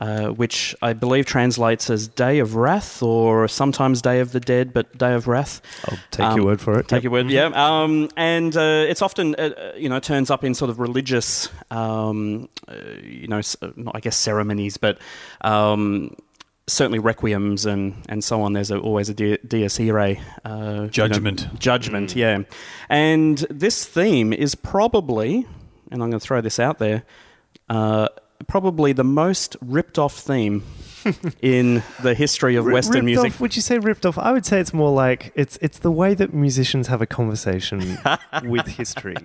[0.00, 4.72] uh, which I believe translates as Day of Wrath or sometimes Day of the Dead,
[4.72, 5.60] but Day of Wrath.
[5.86, 6.88] I'll take Um, your word for it.
[6.88, 7.02] Take Yep.
[7.04, 7.50] your word, yeah.
[7.54, 11.50] Um, and uh, it's often, uh, uh, you know, turns up in sort of religious,
[11.70, 13.42] um, uh, you know,
[13.76, 14.98] not, I guess ceremonies, but
[15.42, 16.16] um,
[16.66, 18.52] certainly requiems and, and so on.
[18.54, 20.20] There's a, always a di- Dies Irae.
[20.44, 21.58] Uh, you know, Judgment.
[21.58, 22.38] judgment, yeah.
[22.88, 25.46] And this theme is probably,
[25.90, 27.02] and I'm going to throw this out there,
[27.68, 28.08] uh,
[28.46, 30.62] probably the most ripped off theme
[31.42, 33.32] in the history of Ri- Western music.
[33.32, 34.18] Off, would you say ripped off?
[34.18, 37.98] I would say it's more like it's it's the way that musicians have a conversation
[38.44, 39.16] with history.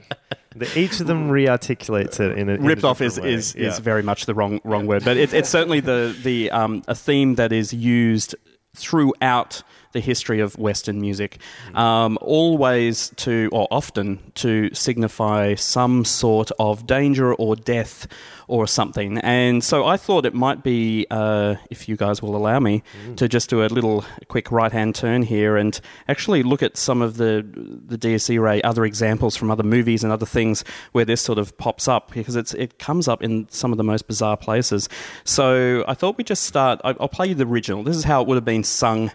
[0.55, 3.33] That each of them re-articulates it in a in a ripped off is, way.
[3.33, 3.67] is, Yeah.
[3.67, 6.95] is very much the wrong wrong word, but it, it's certainly the the um, a
[6.95, 8.35] theme that is used
[8.73, 9.63] throughout
[9.95, 11.39] the history of Western music,
[11.73, 18.07] um, always to or often to signify some sort of danger or death
[18.47, 19.17] or something.
[19.19, 22.83] And so I thought it might be, uh, if you guys will allow me,
[23.15, 27.01] to just do a little quick right hand turn here and actually look at some
[27.01, 27.45] of the
[27.87, 31.57] the Dies Irae other examples from other movies and other things where this sort of
[31.57, 34.89] pops up because it's it comes up in some of the most bizarre places.
[35.23, 36.81] So I thought we'd just start.
[36.83, 37.83] I'll play you the original.
[37.83, 39.11] This is how it would have been sung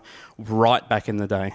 [0.48, 1.52] right back in the day.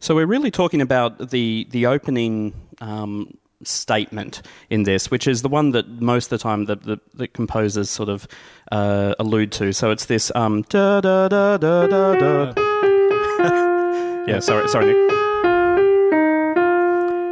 [0.00, 5.48] So we're really talking about the the opening um, statement in this, which is the
[5.48, 8.28] one that most of the time the, the, the composers sort of
[8.70, 9.72] uh, allude to.
[9.72, 12.52] So it's this um, da da da da da da.
[14.28, 15.23] yeah, sorry, sorry, Nick.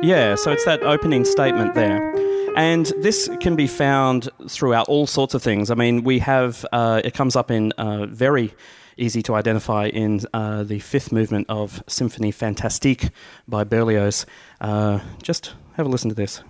[0.03, 2.13] Yeah, so it's that opening statement there.
[2.57, 5.71] And this can be found throughout all sorts of things.
[5.71, 8.53] I mean, we have, uh, it comes up in uh, very
[8.97, 13.11] easy to identify in uh, the fifth movement of Symphonie Fantastique
[13.47, 14.27] by Berlioz.
[14.61, 16.43] Uh, just have a listen to this.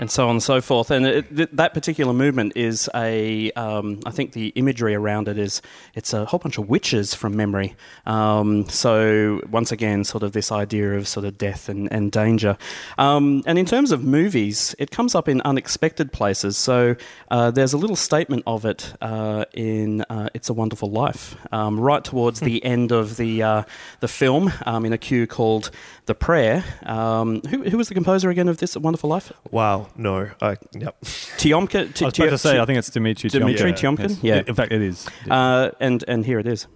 [0.00, 0.90] And so on and so forth.
[0.90, 5.38] And it, th- that particular movement is a, um, I think the imagery around it
[5.38, 5.60] is
[5.94, 7.76] it's a whole bunch of witches from memory.
[8.06, 12.56] Um, so once again, sort of this idea of sort of death and, and danger.
[12.96, 16.56] Um, and in terms of movies, it comes up in unexpected places.
[16.56, 16.96] So
[17.30, 21.78] uh, there's a little statement of it uh, in uh, It's a Wonderful Life, um,
[21.78, 23.62] right towards the end of the uh,
[24.00, 25.70] the film, um, in a cue called
[26.06, 26.64] The Prayer.
[26.86, 29.30] Um, who, who was the composer again of this Wonderful Life?
[29.50, 31.00] Wow, no, I yep.
[31.02, 32.02] Tiomkin.
[32.02, 33.96] I was about to say, I think it's Dimitri Dimitri Tiomkin.
[33.96, 34.08] Tiomkin?
[34.08, 34.18] Yes.
[34.22, 34.42] Yeah.
[34.46, 35.08] In fact, it is.
[35.28, 36.66] Uh, and and here it is.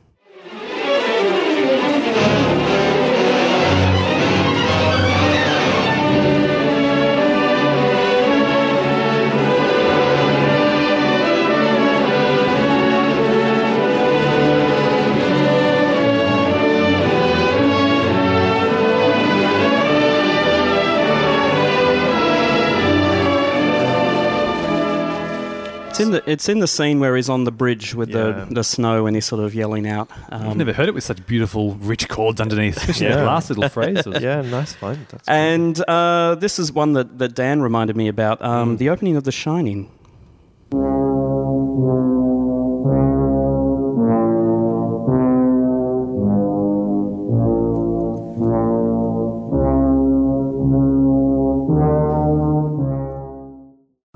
[25.94, 28.44] It's in the it's in the scene where he's on the bridge with Yeah.
[28.48, 30.10] the, the snow and he's sort of yelling out.
[30.30, 33.16] Um, I've never heard it with such beautiful, rich chords underneath, especially Yeah.
[33.16, 34.02] that last little phrase.
[34.20, 35.06] yeah, nice find.
[35.08, 38.46] That's And uh, this is one that, that Dan reminded me about Mm.
[38.46, 39.88] um, the opening of The Shining.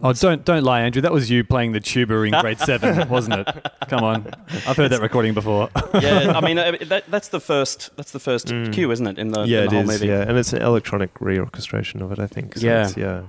[0.00, 1.02] Oh, don't don't lie, Andrew.
[1.02, 3.66] That was you playing the tuba in grade seven, wasn't it?
[3.88, 4.32] Come on,
[4.66, 5.68] I've heard that recording before.
[5.94, 9.18] Yeah, I mean uh, that, that's the first that's the first cue, isn't it?
[9.18, 9.48] In the, Mm.
[9.48, 10.00] yeah, in it the whole is.
[10.00, 10.06] movie.
[10.06, 12.18] Yeah, and it's an electronic reorchestration of it.
[12.20, 12.56] I think.
[12.56, 12.88] So Yeah.
[12.88, 13.22] it's- yeah.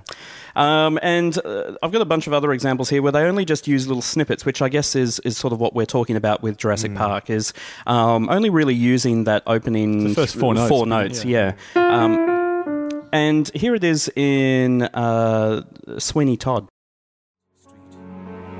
[0.56, 3.68] Um, and uh, I've got a bunch of other examples here where they only just
[3.68, 6.56] use little snippets, which I guess is, is sort of what we're talking about with
[6.56, 6.58] Mm.
[6.60, 7.52] Jurassic Park, is
[7.86, 11.02] um, only really using that opening The first four notes, Four isn't it?
[11.08, 11.52] notes, yeah.
[11.76, 12.29] Um,
[13.12, 15.62] and here it is in uh,
[15.98, 16.68] Sweeney Todd.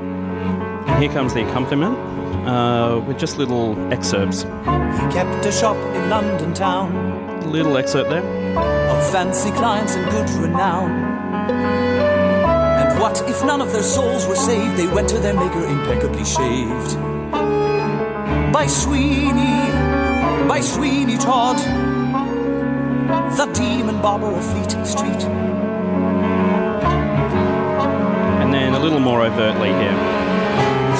[0.00, 1.96] And here comes the accompaniment
[2.46, 4.42] uh, with just little excerpts.
[4.42, 8.22] He kept a shop in London town Little excerpt there.
[8.22, 10.90] of fancy clients and good renown.
[11.50, 14.76] And what if none of their souls were saved?
[14.76, 16.96] They went to their maker impeccably shaved.
[18.52, 19.70] By Sweeney,
[20.48, 21.56] by Sweeney Todd,
[23.36, 25.22] the demon barber of Fleet Street.
[28.40, 29.98] And then a little more overtly here.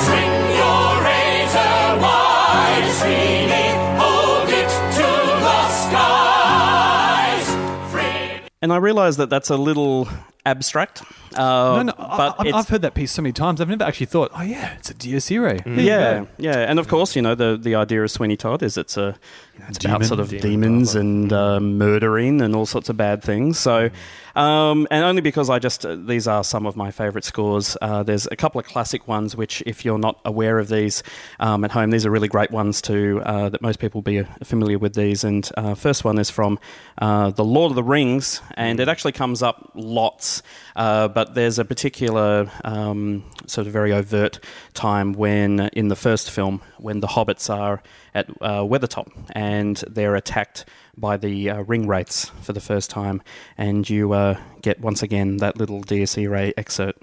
[0.04, 3.68] Swing your razor wide, Sweeney,
[4.02, 5.08] hold it to
[5.46, 7.46] the skies.
[7.92, 10.08] Free And I realise that that's a little
[10.46, 11.02] abstract.
[11.36, 11.38] Uh,
[11.76, 13.60] no, no, but I, it's- I've heard that piece so many times.
[13.60, 15.58] I've never actually thought, oh yeah, it's a Dies Irae.
[15.64, 18.62] There you Yeah, yeah, and of course, you know the the idea of Sweeney Todd
[18.62, 19.16] is it's a
[19.54, 21.00] you know, it's about sort of Demon demons barber.
[21.00, 23.58] and uh, murdering and all sorts of bad things.
[23.60, 23.90] So,
[24.34, 27.76] um, and only because I just uh, these are some of my favourite scores.
[27.80, 31.02] Uh, there's a couple of classic ones which, if you're not aware of these
[31.38, 34.24] um, at home, these are really great ones too uh, that most people be uh,
[34.42, 35.22] familiar with these.
[35.22, 36.58] And uh, first one is from
[36.98, 40.29] uh, the Lord of the Rings, and it actually comes up lots.
[40.76, 44.40] Uh, but there's a particular um, sort of very overt
[44.74, 47.82] time when, in the first film, when the hobbits are
[48.14, 50.64] at uh, Weathertop and they're attacked
[50.96, 53.22] by the uh, ring wraiths for the first time,
[53.56, 57.02] and you uh, get once again that little Dies Irae excerpt.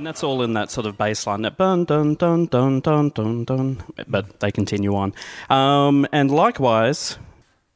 [0.00, 3.10] And that's all in that sort of bass line, that dun dun dun dun dun
[3.10, 3.84] dun dun.
[4.08, 5.12] But they continue on.
[5.50, 7.18] Um, and likewise,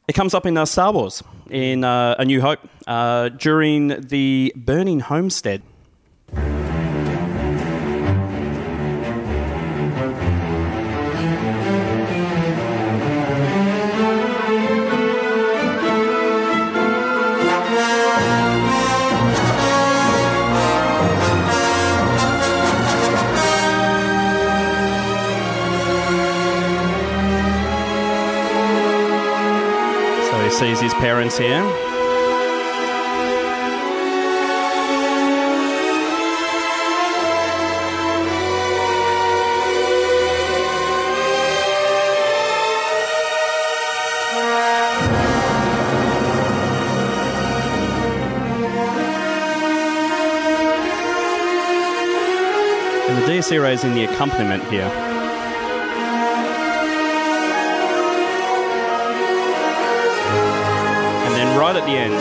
[0.09, 4.55] it comes up in uh, Star Wars, in uh, A New Hope, uh, during the
[4.57, 5.61] Burning Homestead.
[30.65, 31.51] Sees his parents here.
[53.07, 55.14] And the Irae is in the accompaniment here.
[61.75, 62.15] Right at the end.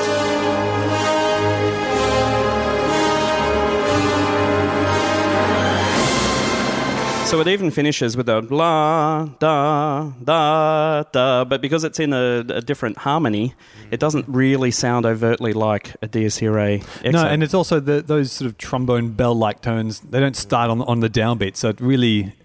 [7.28, 12.46] So it even finishes with a la da da da, but because it's in a,
[12.48, 13.56] a different harmony,
[13.90, 16.84] it doesn't really sound overtly like a Dies Irae.
[17.04, 20.02] No, and it's also the, those sort of trombone bell-like tones.
[20.02, 22.36] They don't start on on the downbeat, so it really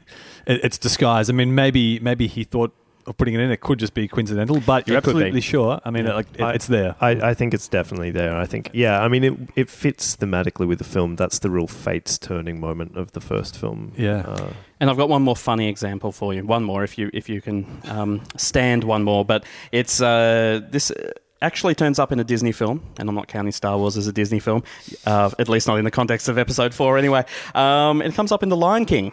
[0.46, 1.28] it, it's disguised.
[1.28, 2.74] I mean, maybe maybe he thought
[3.08, 3.50] of putting it in.
[3.50, 5.80] It could just be coincidental, but you're It absolutely sure.
[5.84, 6.94] I mean, like it, I- it's there.
[7.00, 8.36] I, I think it's definitely there.
[8.36, 11.16] I think, yeah, I mean, it, it fits thematically with the film.
[11.16, 13.92] That's the real fates turning moment of the first film.
[13.96, 14.20] Yeah.
[14.26, 16.44] Uh, And I've got one more funny example for you.
[16.46, 19.24] One more, if you if you can um, stand one more.
[19.24, 21.10] But it's uh, this uh,
[21.42, 24.12] actually turns up in a Disney film, and I'm not counting Star Wars as a
[24.12, 24.62] Disney film,
[25.04, 26.96] uh, at least not in the context of Episode Four.
[26.96, 27.24] Anyway,
[27.56, 29.10] um, it comes up in The Lion King,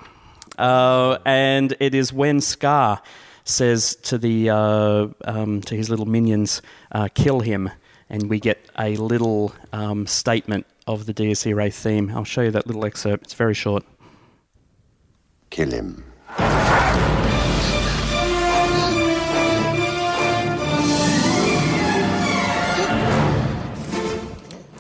[0.60, 3.02] uh, and it is when Scar
[3.46, 7.70] says to the uh, um, to his little minions, uh, "Kill him."
[8.08, 12.12] And we get a little um, statement of the Dies Irae theme.
[12.14, 13.24] I'll show you that little excerpt.
[13.24, 13.84] It's very short.
[15.50, 16.05] Kill him.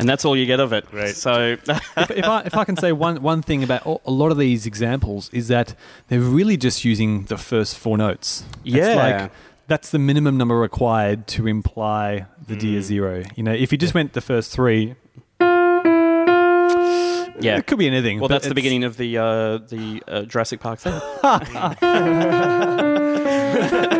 [0.05, 0.85] And that's all you get of it.
[0.93, 1.15] Right.
[1.15, 1.57] So,
[1.97, 4.67] if, if I if I can say one one thing about a lot of these
[4.67, 5.73] examples is that
[6.09, 8.43] they're really just using the first four notes.
[8.63, 8.93] It's Yeah.
[9.21, 9.31] like
[9.65, 13.25] that's the minimum number required to imply the Dies Irae.
[13.35, 14.93] You know, if you just went the first three,
[15.39, 17.57] yeah.
[17.57, 18.19] it could be anything.
[18.19, 20.93] Well, that's the beginning of the uh, the uh, Jurassic Park thing.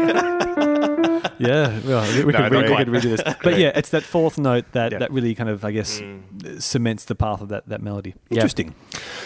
[1.40, 3.36] Yeah, well, we, we No, could, not re- we could redo this.
[3.44, 5.00] But yeah, it's that fourth note that, Yeah.
[5.00, 6.62] that really kind of, I guess, Mm.
[6.62, 8.14] cements the path of that, that melody.
[8.30, 8.38] Yeah.
[8.38, 8.76] Interesting.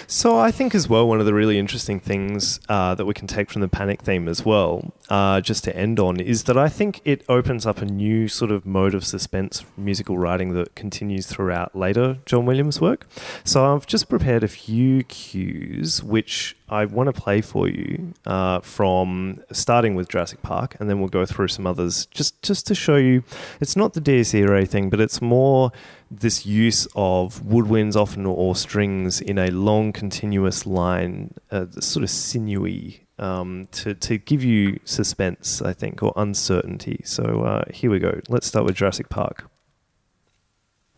[0.07, 3.27] So I think as well one of the really interesting things uh, that we can
[3.27, 6.69] take from the panic theme as well, uh, just to end on, is that I
[6.69, 11.25] think it opens up a new sort of mode of suspense musical writing that continues
[11.25, 13.07] throughout later John Williams' work.
[13.43, 18.59] So I've just prepared a few cues which I want to play for you uh,
[18.59, 22.75] from starting with Jurassic Park, and then we'll go through some others just just to
[22.75, 23.23] show you.
[23.59, 25.71] It's not the Dies Irae thing, but it's more
[26.11, 32.09] this use of woodwinds often or strings in a long continuous line, uh, sort of
[32.09, 33.05] sinewy.
[33.19, 37.01] Um, to, to give you suspense, I think, or uncertainty.
[37.03, 38.21] So uh, here we go.
[38.29, 39.49] Let's start with Jurassic Park.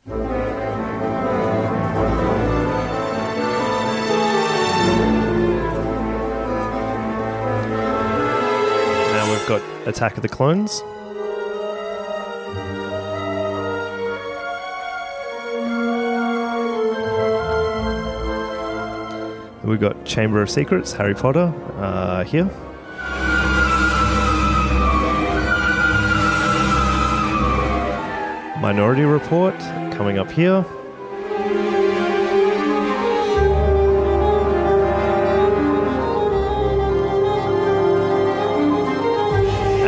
[0.06, 0.18] Now
[9.32, 10.84] we've got Attack of the Clones.
[19.64, 22.50] We've got Chamber of Secrets, Harry Potter, uh, here.
[28.60, 29.58] Minority Report,
[29.94, 30.66] coming up here.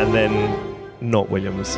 [0.00, 1.76] And then not Williams.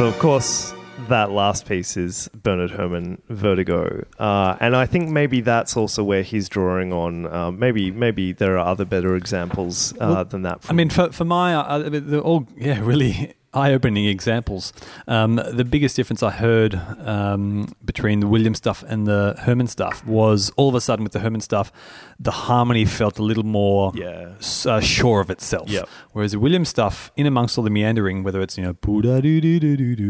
[0.00, 0.72] So, of course,
[1.08, 6.22] that last piece is Bernard Herrmann Vertigo, uh, and I think maybe that's also where
[6.22, 7.26] he's drawing on.
[7.26, 10.64] Uh, maybe, maybe there are other better examples uh, Well, than that.
[10.70, 14.72] I mean, for, for my, uh, they're all, yeah, really eye opening examples.
[15.08, 16.74] Um, the biggest difference I heard
[17.04, 21.12] um, between the William stuff and the Herrmann stuff was all of a sudden with
[21.12, 21.72] the Herrmann stuff,
[22.20, 24.34] the harmony felt a little more Yeah.
[24.38, 25.68] s- uh, sure of itself.
[25.68, 25.88] Yep.
[26.12, 28.74] Whereas the William stuff, in amongst all the meandering, whether it's, you know,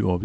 [0.03, 0.19] or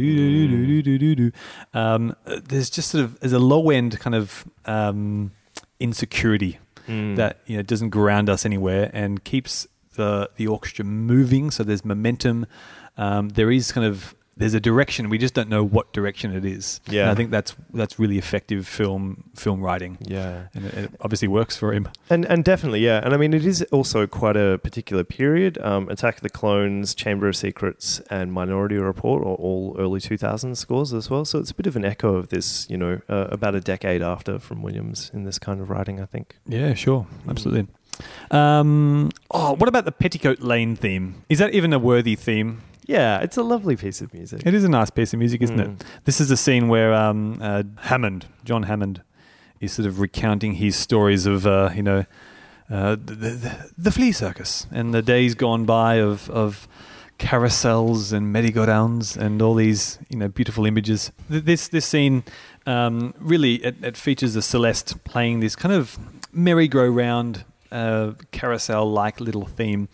[1.74, 5.32] um, uh, there's just sort of, there's a low end kind of um,
[5.80, 7.16] insecurity Mm.
[7.16, 11.49] that you know doesn't ground us anywhere and keeps the the orchestra moving.
[11.49, 12.45] So there's momentum.
[12.97, 15.09] Um, there is kind of there's a direction.
[15.09, 16.81] We just don't know what direction it is.
[16.89, 17.03] Yeah.
[17.03, 19.97] And I think that's that's really effective film film writing.
[20.01, 20.47] yeah.
[20.53, 21.87] And it, it obviously works for him.
[22.09, 22.99] And and definitely, yeah.
[23.03, 25.57] And I mean, it is also quite a particular period.
[25.59, 30.57] Um, Attack of the Clones, Chamber of Secrets, and Minority Report are all early 2000s
[30.57, 31.23] scores as well.
[31.23, 34.01] So it's a bit of an echo of this, you know, uh, about a decade
[34.01, 36.35] after from Williams in this kind of writing, I think.
[36.45, 37.67] Yeah, sure, absolutely.
[38.31, 41.23] Um, oh, what about the Petticoat Lane theme?
[41.29, 42.61] Is that even a worthy theme?
[42.88, 44.45] Yeah, it's a lovely piece of music.
[44.45, 45.81] It is a nice piece of music, isn't Mm.
[45.81, 45.86] it?
[46.03, 49.01] This is a scene where um, uh, Hammond, John Hammond,
[49.59, 52.05] is sort of recounting his stories of, uh, you know,
[52.69, 56.67] uh, the, the, the flea circus and the days gone by of, of
[57.17, 61.11] carousels and merry-go-rounds and all these you know beautiful images.
[61.29, 62.23] This this scene
[62.65, 65.97] um, really it, it features the Celeste playing this kind of
[66.33, 69.88] merry-go-round uh, carousel-like little theme,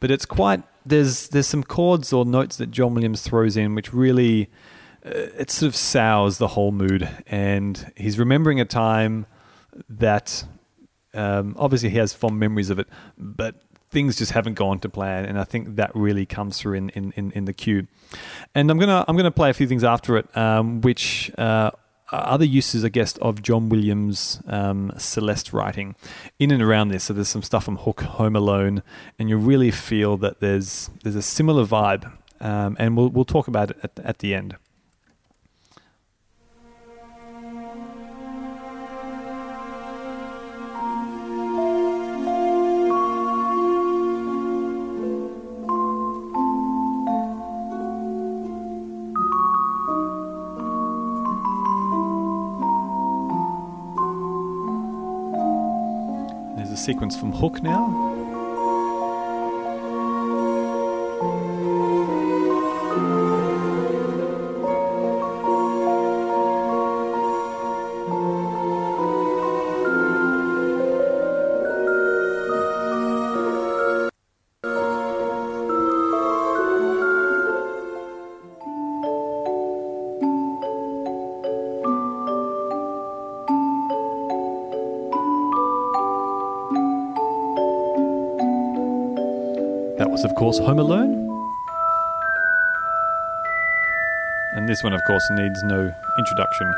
[0.00, 3.92] but it's quite there's there's some chords or notes that John Williams throws in which
[3.92, 4.50] really
[5.04, 9.26] uh, it sort of sours the whole mood, and he's remembering a time
[9.88, 10.44] that
[11.12, 13.56] um, obviously he has fond memories of it, but
[13.90, 17.12] things just haven't gone to plan, and I think that really comes through in in,
[17.16, 17.86] in, in the cue.
[18.54, 21.30] And I'm gonna I'm gonna play a few things after it, um, which.
[21.38, 21.70] Uh,
[22.12, 25.94] other uses, I guess, of John Williams' um, Celeste writing
[26.38, 27.04] in and around this.
[27.04, 28.82] So there's some stuff from Hook, Home Alone,
[29.18, 33.48] and you really feel that there's there's a similar vibe, um, and we'll we'll talk
[33.48, 34.56] about it at, at the end.
[56.84, 58.13] Sequence from Hook now.
[90.44, 91.54] Course, Home Alone.
[94.52, 96.70] And this one, of course, needs no introduction.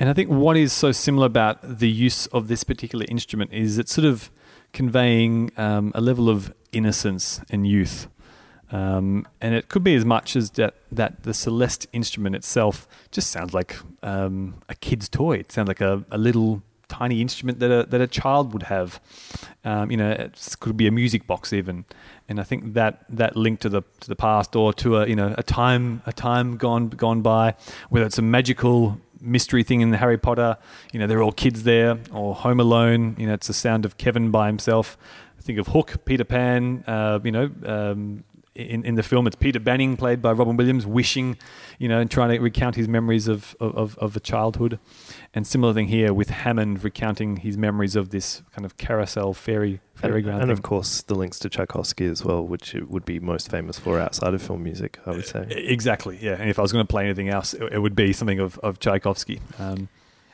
[0.00, 3.78] And I think what is so similar about the use of this particular instrument is
[3.78, 4.30] it's sort of
[4.72, 8.08] conveying um, a level of innocence and youth.
[8.72, 13.30] Um, and it could be as much as that, that the Celeste instrument itself just
[13.30, 15.38] sounds like um, a kid's toy.
[15.38, 19.00] It sounds like a, a little tiny instrument that a, that a child would have.
[19.64, 21.86] Um, you know, it could be a music box even.
[22.28, 25.16] And I think that, that link to the to the past or to a you
[25.16, 27.54] know a time a time gone gone by,
[27.88, 30.58] whether it's a magical mystery thing in the Harry Potter,
[30.92, 33.96] you know, they're all kids there, or Home Alone, you know, it's the sound of
[33.96, 34.96] Kevin by himself.
[35.42, 38.24] Think of Hook, Peter Pan, uh, you know, um,
[38.54, 41.36] in, in the film, it's Peter Banning, played by Robin Williams, wishing,
[41.78, 44.78] you know, and trying to recount his memories of, of, of a childhood.
[45.32, 49.80] And similar thing here with Hammond recounting his memories of this kind of carousel fairy
[50.02, 50.32] And, fairyground.
[50.34, 50.50] and thing.
[50.50, 54.00] of course, the links to Tchaikovsky as well, which it would be most famous for
[54.00, 55.46] outside of film music, I would say.
[55.50, 56.32] Exactly, yeah.
[56.38, 58.58] And if I was going to play anything else, it, it would be something of,
[58.58, 59.40] of Tchaikovsky.
[59.58, 59.88] Um,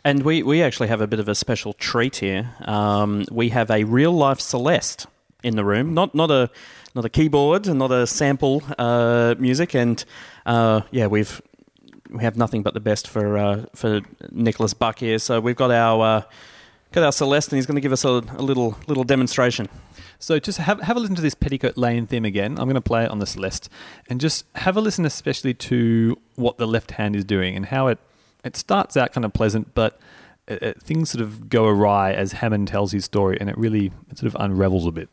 [0.04, 2.54] And we, we actually have a bit of a special treat here.
[2.64, 5.06] Um, we have a real life Celeste
[5.42, 6.48] in the room, not not a
[6.96, 10.02] not a keyboard, not a sample uh, music, and
[10.46, 11.42] uh, yeah, we've
[12.10, 15.18] we have nothing but the best for uh, for Nicholas Buck here.
[15.18, 16.22] So we've got our uh,
[16.92, 19.68] got our Celeste, and he's going to give us a, a little little demonstration.
[20.18, 22.52] So just have have a listen to this Petticoat Lane theme again.
[22.52, 23.68] I'm going to play it on the Celeste,
[24.08, 27.88] and just have a listen, especially to what the left hand is doing and how
[27.88, 27.98] it
[28.42, 30.00] it starts out kind of pleasant, but
[30.80, 34.34] things sort of go awry as Hammond tells his story, and it really it sort
[34.34, 35.10] of unravels a bit.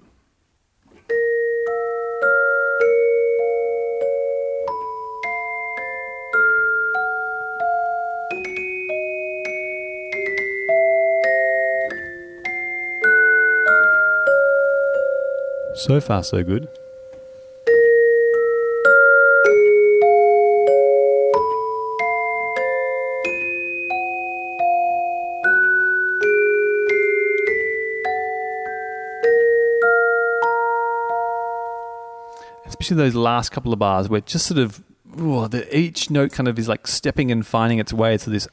[15.86, 16.70] So far, so good.
[32.66, 34.82] Especially those last couple of bars where just sort of
[35.20, 38.48] ooh, the, each note kind of is like stepping and finding its way to this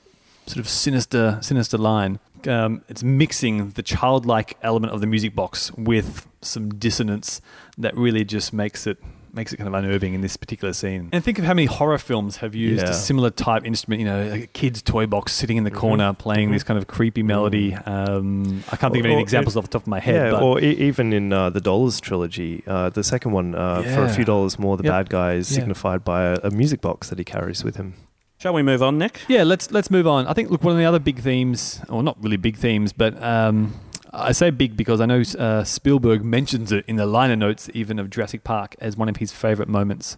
[0.46, 2.18] sort of sinister, sinister line.
[2.48, 7.40] Um, it's mixing the childlike element of the music box with some dissonance
[7.78, 8.98] that really just makes it
[9.32, 11.08] makes it kind of unnerving in this particular scene.
[11.12, 12.90] And think of how many horror films have used Yeah.
[12.90, 14.00] a similar type instrument.
[14.00, 16.88] You know, like a kid's toy box sitting in the corner playing this kind of
[16.88, 17.72] creepy melody.
[17.74, 20.16] Um, I can't think of any examples it- off the top of my head.
[20.16, 23.82] Yeah, but or e- even in uh, the Dollars trilogy, uh, the second one, uh,
[23.82, 24.90] for a few dollars more, the Yep.
[24.92, 25.58] bad guy is Yeah.
[25.60, 27.94] signified by a, a music box that he carries with him.
[28.40, 29.20] Shall we move on, Nick?
[29.28, 30.26] Yeah, let's let's move on.
[30.26, 33.22] I think look one of the other big themes, or not really big themes, but
[33.22, 33.78] um,
[34.14, 37.98] I say big because I know uh, Spielberg mentions it in the liner notes, even
[37.98, 40.16] of Jurassic Park, as one of his favorite moments,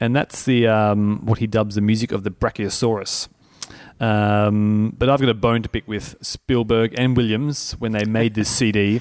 [0.00, 3.28] and that's the um, what he dubs the music of the Brachiosaurus.
[4.00, 8.34] Um, but I've got a bone to pick with Spielberg and Williams when they made
[8.34, 9.00] this CD.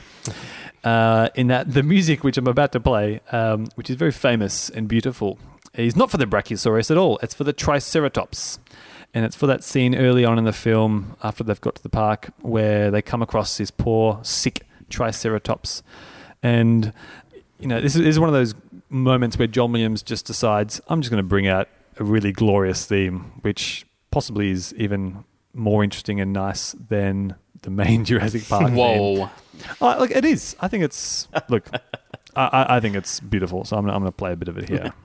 [0.83, 4.69] Uh, in that the music which I'm about to play, um, which is very famous
[4.69, 5.39] and beautiful,
[5.75, 7.19] is not for the Brachiosaurus at all.
[7.23, 8.59] It's for the Triceratops.
[9.15, 11.89] And it's for that scene early on in the film, after they've got to the
[11.89, 15.83] park, where they come across this poor, sick Triceratops.
[16.41, 16.93] And,
[17.59, 18.55] you know, this is, one of those
[18.89, 21.69] moments where John Williams just decides, I'm just going to bring out
[21.99, 28.03] a really glorious theme, which possibly is even more interesting and nice than the main
[28.05, 28.75] Jurassic Park theme.
[28.75, 29.29] Whoa.
[29.79, 30.55] Uh, look, it is.
[30.59, 31.67] I think it's, look,
[32.35, 33.63] I, I- I think it's beautiful.
[33.63, 34.91] So I'm, I'm going to play a bit of it here.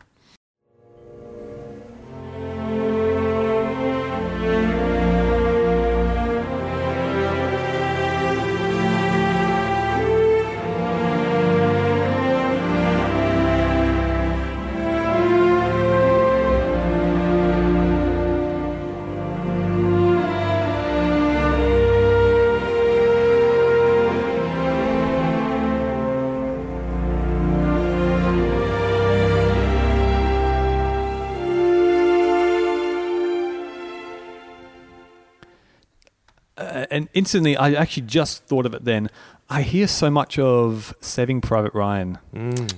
[36.98, 39.08] and instantly, I actually just thought of it then.
[39.48, 42.18] I hear so much of Saving Private Ryan.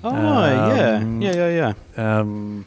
[0.04, 0.98] Oh, yeah.
[0.98, 2.18] Um, Yeah, yeah, yeah.
[2.20, 2.66] Um,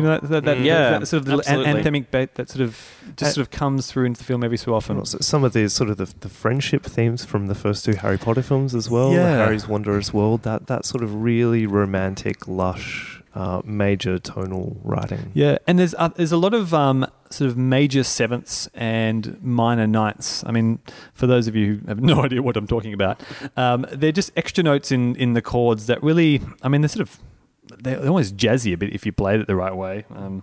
[0.00, 0.64] do you know that, that, that, Mm.
[0.64, 2.78] Yeah, that sort of the an- anthemic bait that sort of
[3.16, 4.96] just Uh, sort of comes through into the film every so often?
[4.98, 8.18] also some of the sort of the, the friendship themes from the first two Harry
[8.18, 9.12] Potter films as well.
[9.12, 9.36] Yeah.
[9.36, 10.42] Harry's Wondrous World.
[10.42, 15.30] That that sort of really romantic, lush, uh, major tonal writing.
[15.34, 19.86] Yeah, and there's uh, there's a lot of um, sort of major sevenths and minor
[19.86, 20.42] ninths.
[20.46, 20.78] I mean,
[21.14, 23.20] for those of you who have no idea what I'm talking about,
[23.56, 27.08] um, they're just extra notes in in the chords that really, I mean, they're sort
[27.08, 27.18] of
[27.82, 30.04] they're almost jazzy a bit if you played it the right way.
[30.14, 30.40] Um,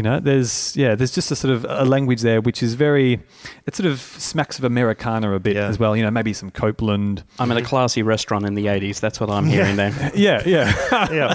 [0.00, 3.20] You know, there's yeah, there's just a sort of a language there which is very,
[3.66, 5.66] it sort of smacks of Americana a bit Yeah.
[5.66, 5.94] as well.
[5.94, 7.22] You know, maybe some Copland.
[7.38, 8.98] I'm in a classy restaurant in the 80s.
[8.98, 9.92] That's what I'm hearing there.
[10.14, 10.72] Yeah, yeah.
[11.12, 11.34] yeah.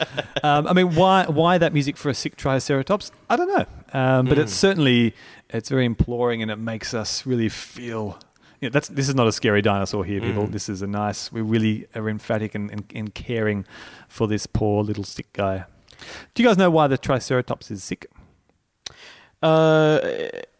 [0.42, 3.12] um, I mean, why why that music for a sick Triceratops?
[3.28, 5.12] I don't know, um, but it's certainly
[5.50, 8.18] it's very imploring and it makes us really feel.
[8.62, 10.46] You know, that's this is not a scary dinosaur here, people.
[10.46, 11.30] This is a nice.
[11.30, 13.66] We really are emphatic and, and, and caring
[14.08, 15.66] for this poor little sick guy.
[16.34, 18.06] Do you guys know why the Triceratops is sick?
[19.42, 20.00] Uh,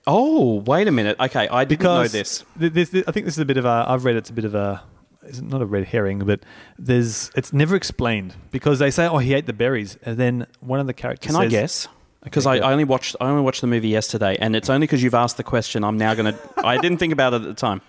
[0.06, 1.16] oh, wait a minute.
[1.18, 2.44] Okay, I didn't know this.
[2.58, 3.84] th- this, I think this is a bit of a.
[3.88, 4.82] I've read it's a bit of a.
[5.22, 6.40] It's not a red herring, but
[6.78, 7.30] there's.
[7.34, 10.86] It's never explained because they say, "Oh, he ate the berries," and then one of
[10.86, 11.32] the characters.
[11.34, 11.88] Can I guess?
[12.22, 12.68] Because Okay, I.
[12.68, 15.36] I only watched I only watched the movie yesterday, and it's only because you've asked
[15.36, 15.82] the question.
[15.84, 16.40] I'm now going to.
[16.58, 17.80] I didn't think about it at the time.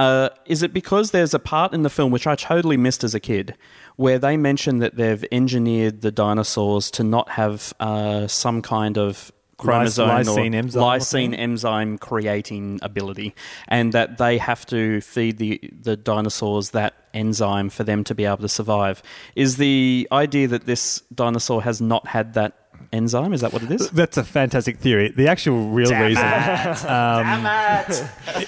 [0.00, 3.14] Uh, is it because there's a part in the film which I totally missed as
[3.14, 3.54] a kid,
[3.96, 9.30] where they mention that they've engineered the dinosaurs to not have uh, some kind of
[9.58, 11.34] chromosome lysine or enzyme lysine something?
[11.34, 13.34] enzyme creating ability,
[13.68, 18.24] and that they have to feed the the dinosaurs that enzyme for them to be
[18.24, 19.02] able to survive.
[19.36, 22.56] Is the idea that this dinosaur has not had that
[22.92, 23.32] enzyme?
[23.32, 23.90] Is that what it is?
[23.90, 25.12] That's a fantastic theory.
[25.14, 26.24] The actual real reason
[26.88, 27.46] um,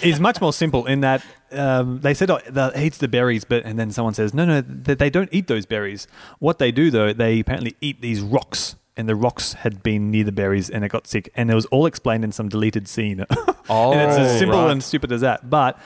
[0.03, 1.22] is much more simple in that
[1.53, 4.62] um, they said oh, that eats the berries, but and then someone says no, no,
[4.62, 6.07] th- they don't eat those berries.
[6.38, 8.76] What they do though, they apparently eat these rocks.
[8.94, 11.30] And the rocks had been near the berries, and it got sick.
[11.34, 13.24] And it was all explained in some deleted scene.
[13.70, 14.70] Oh, and it's as simple right.
[14.70, 15.48] and stupid as that.
[15.48, 15.78] But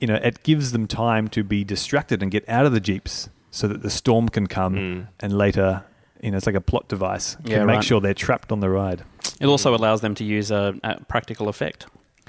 [0.00, 3.28] you know, it gives them time to be distracted and get out of the jeeps,
[3.52, 5.84] so that the storm can come, and later,
[6.20, 7.36] you know, it's like a plot device.
[7.36, 7.84] Can Yeah, make right.
[7.84, 9.04] sure they're trapped on the ride.
[9.40, 11.86] It also allows them to use a, a practical effect.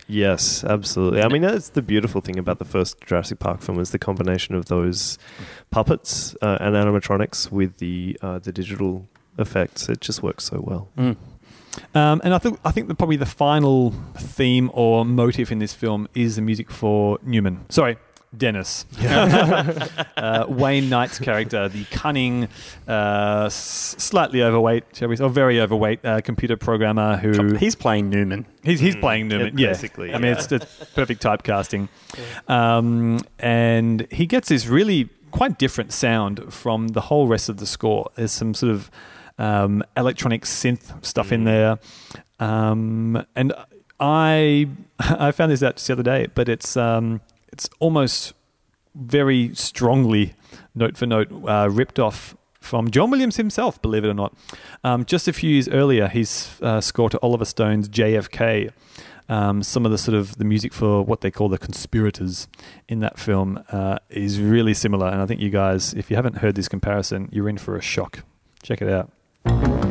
[0.09, 1.21] Yes, absolutely.
[1.21, 4.55] I mean, that's the beautiful thing about the first Jurassic Park film is the combination
[4.55, 5.19] of those
[5.69, 9.07] puppets uh, and animatronics with the uh, the digital
[9.37, 9.87] effects.
[9.87, 10.89] It just works so well.
[10.97, 11.15] Mm.
[11.93, 15.73] Um, and I think I think that probably the final theme or motive in this
[15.73, 17.65] film is the music for Newman.
[17.69, 17.97] Sorry,
[18.35, 18.85] Dennis.
[19.01, 22.47] uh, Wayne Knight's character, the cunning,
[22.87, 27.75] uh, s- slightly overweight, shall we say, or very overweight uh, computer programmer who He's
[27.75, 28.45] playing Newman.
[28.63, 29.73] He's, he's playing Newman, Yeah, yeah.
[29.73, 31.87] basically, I mean, it's, it's perfect typecasting.
[32.47, 37.65] Um, and he gets this really quite different sound from the whole rest of the
[37.65, 38.09] score.
[38.15, 38.91] There's some sort of
[39.37, 41.79] um, electronic synth stuff in there,
[42.39, 43.53] um, and
[43.99, 44.67] I
[44.99, 47.21] I found this out just the other day, but it's um,
[47.59, 48.33] it's almost
[48.95, 50.33] very strongly
[50.73, 54.33] note for note uh, ripped off from John Williams himself, believe it or not.
[54.85, 58.71] Um, just a few years earlier, he's uh, scored to Oliver Stone's JFK.
[59.27, 62.47] Um, some of the sort of the music for what they call the conspirators
[62.87, 66.37] in that film uh, is really similar, and I think you guys, if you haven't
[66.37, 68.23] heard this comparison, you're in for a shock.
[68.63, 69.88] Check it out.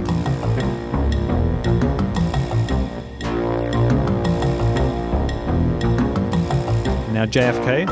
[7.19, 7.89] Now JFK.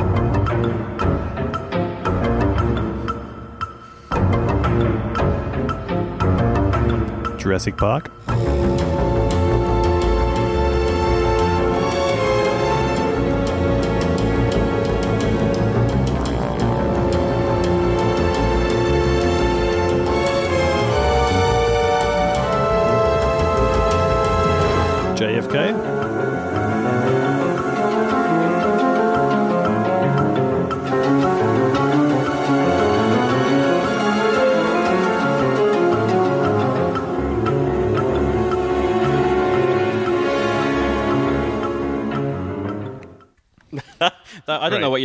[7.36, 8.12] Jurassic Park.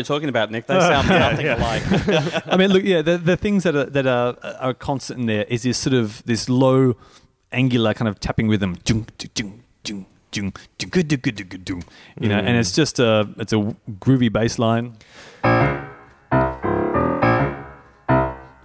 [0.02, 0.68] you're talking about, Nick.
[0.68, 1.84] They sound nothing alike.
[2.48, 5.46] I mean, look, yeah, the, the things that are that are, are constant in there
[5.46, 6.98] is this sort of this low,
[7.52, 8.78] angular kind of tapping rhythm.
[12.20, 12.46] You know, mm.
[12.46, 12.76] and it's mm.
[12.76, 14.98] just a it's a groovy bass line.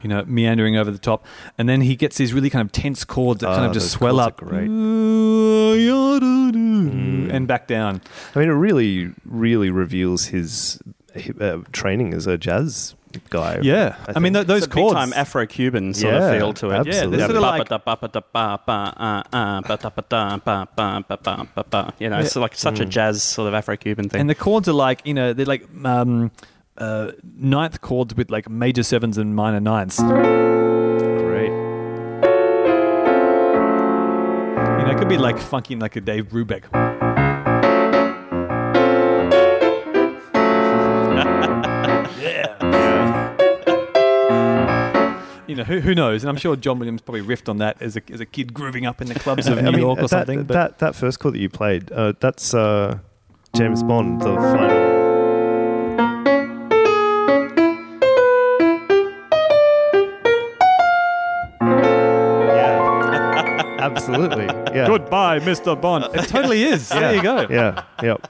[0.03, 1.27] You know, meandering over the top,
[1.59, 3.91] and then he gets these really kind of tense chords that oh, kind of just
[3.91, 4.57] swell up, mm.
[7.35, 8.01] and back down.
[8.35, 10.81] I mean, it really, really reveals his
[11.41, 12.95] uh, training as a jazz
[13.31, 13.59] guy.
[13.63, 14.95] Yeah, I, mean th- those It's chords.
[14.95, 16.75] time Afro-Cuban sort Yeah, of feel to it.
[16.75, 16.95] absolutely.
[16.97, 17.69] Yeah, they're sort of like,
[21.99, 24.21] you know, it's like such a jazz sort of Afro-Cuban thing.
[24.21, 26.31] And the chords are like, you know, they're like um,
[26.79, 29.99] uh, ninth chords with like major sevens and minor ninths.
[30.03, 31.51] Great.
[34.79, 36.65] You know, it could be like funky like a Dave Brubeck.
[45.57, 46.23] Know, who, who knows?
[46.23, 48.87] And I'm sure John Williams probably riffed on that as a, as a kid grooving
[48.87, 50.45] up in the clubs of I New mean, York or that, something.
[50.45, 52.99] But That, that first chord that you played, uh, that's uh,
[53.55, 54.97] James Bond, the final.
[61.61, 63.63] Yeah.
[63.79, 64.47] Absolutely.
[64.75, 64.87] Yeah.
[64.87, 65.81] goodbye, Mr.
[65.81, 66.05] Bond.
[66.15, 66.89] It totally is.
[66.89, 67.47] There you go.
[67.49, 67.85] Yeah.
[68.03, 68.29] Yep.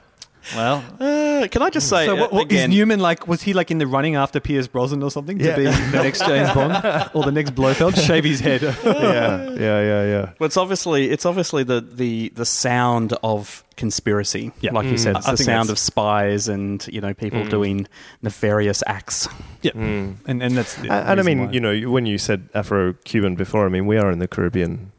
[0.55, 2.69] Well, Uh, can I just say so what, what, is again?
[2.71, 3.27] Newman like?
[3.27, 5.51] Was he like in the running after Pierce Brosnan or something Yeah.
[5.51, 7.97] to be the next James Bond or the next Blofeld?
[7.97, 8.61] Shave his head.
[8.85, 9.49] Yeah.
[9.51, 9.81] Yeah.
[9.81, 10.05] Yeah.
[10.05, 10.29] Yeah.
[10.39, 14.51] Well, it's obviously it's obviously the the the sound of conspiracy.
[14.61, 14.71] Yeah.
[14.73, 17.87] like you said, it's I the sound of spies and you know people doing
[18.21, 19.27] nefarious acts.
[19.61, 21.51] yeah, and and that's the And, and I mean, why.
[21.51, 24.91] you know, when you said Afro-Cuban before, I mean, we are in the Caribbean.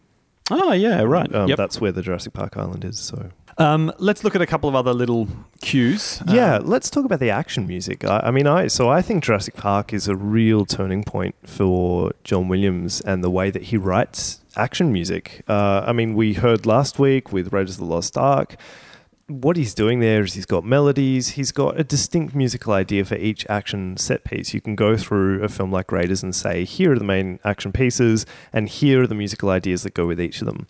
[0.51, 1.32] Oh yeah, right.
[1.34, 1.57] Um, yep.
[1.59, 2.99] That's where the Jurassic Park Island is.
[2.99, 5.26] So Um, let's look at a couple of other little
[5.61, 6.22] cues.
[6.28, 8.04] yeah, Um, let's talk about the action music.
[8.04, 12.12] I, I mean, I so I think Jurassic Park is a real turning point for
[12.22, 15.42] John Williams and the way that he writes action music.
[15.48, 18.56] Uh, I mean, we heard last week with Raiders of the Lost Ark.
[19.26, 21.30] What he's doing there is he's got melodies.
[21.30, 24.54] He's got a distinct musical idea for each action set piece.
[24.54, 27.70] You can go through a film like Raiders and say, here are the main action
[27.72, 30.66] pieces, and here are the musical ideas that go with each of them.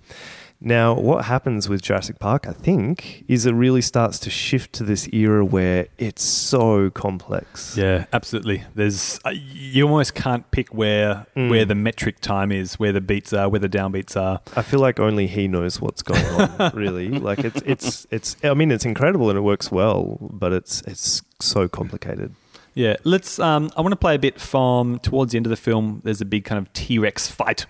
[0.61, 4.83] Now, what happens with Jurassic Park, I think, is it really starts to shift to
[4.83, 7.77] this era where it's so complex.
[7.77, 8.65] Yeah, absolutely.
[8.75, 11.49] There's uh, you almost can't pick where Mm.
[11.51, 14.41] where the metric time is, where the beats are, where the downbeats are.
[14.57, 16.73] I feel like only he knows what's going on.
[16.75, 18.37] really, like it's it's it's.
[18.43, 22.35] I mean, it's incredible and it works well, but it's it's so complicated.
[22.75, 23.39] Yeah, let's.
[23.39, 26.01] Um, I want to play a bit from towards the end of the film.
[26.03, 27.67] There's a big kind of T Rex fight,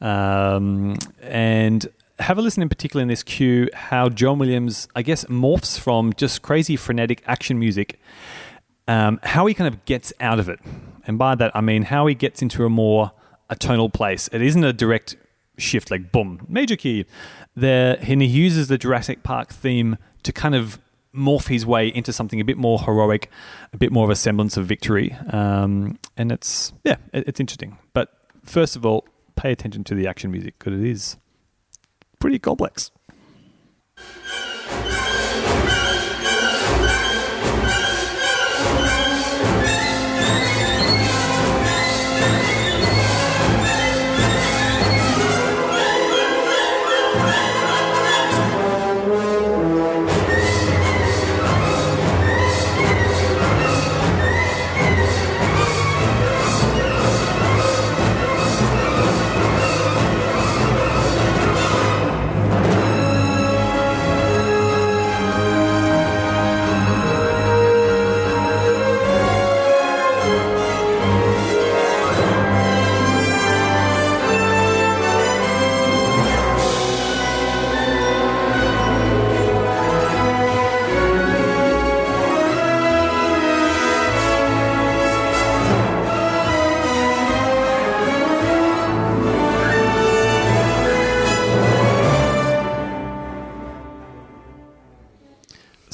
[0.00, 1.86] um, and
[2.24, 6.14] have a listen in particular in this cue how John Williams, I guess, morphs from
[6.14, 8.00] just crazy frenetic action music,
[8.88, 10.58] um, how he kind of gets out of it,
[11.06, 13.12] and by that I mean how he gets into a more
[13.50, 14.28] atonal place.
[14.32, 15.16] It isn't a direct
[15.58, 17.04] shift like boom major key.
[17.54, 20.80] There, and he uses the Jurassic Park theme to kind of
[21.14, 23.30] morph his way into something a bit more heroic,
[23.74, 25.14] a bit more of a semblance of victory.
[25.30, 27.76] Um, and it's yeah, it, it's interesting.
[27.92, 28.08] But
[28.44, 29.04] first of all,
[29.36, 31.18] pay attention to the action music because it is
[32.24, 32.90] pretty complex.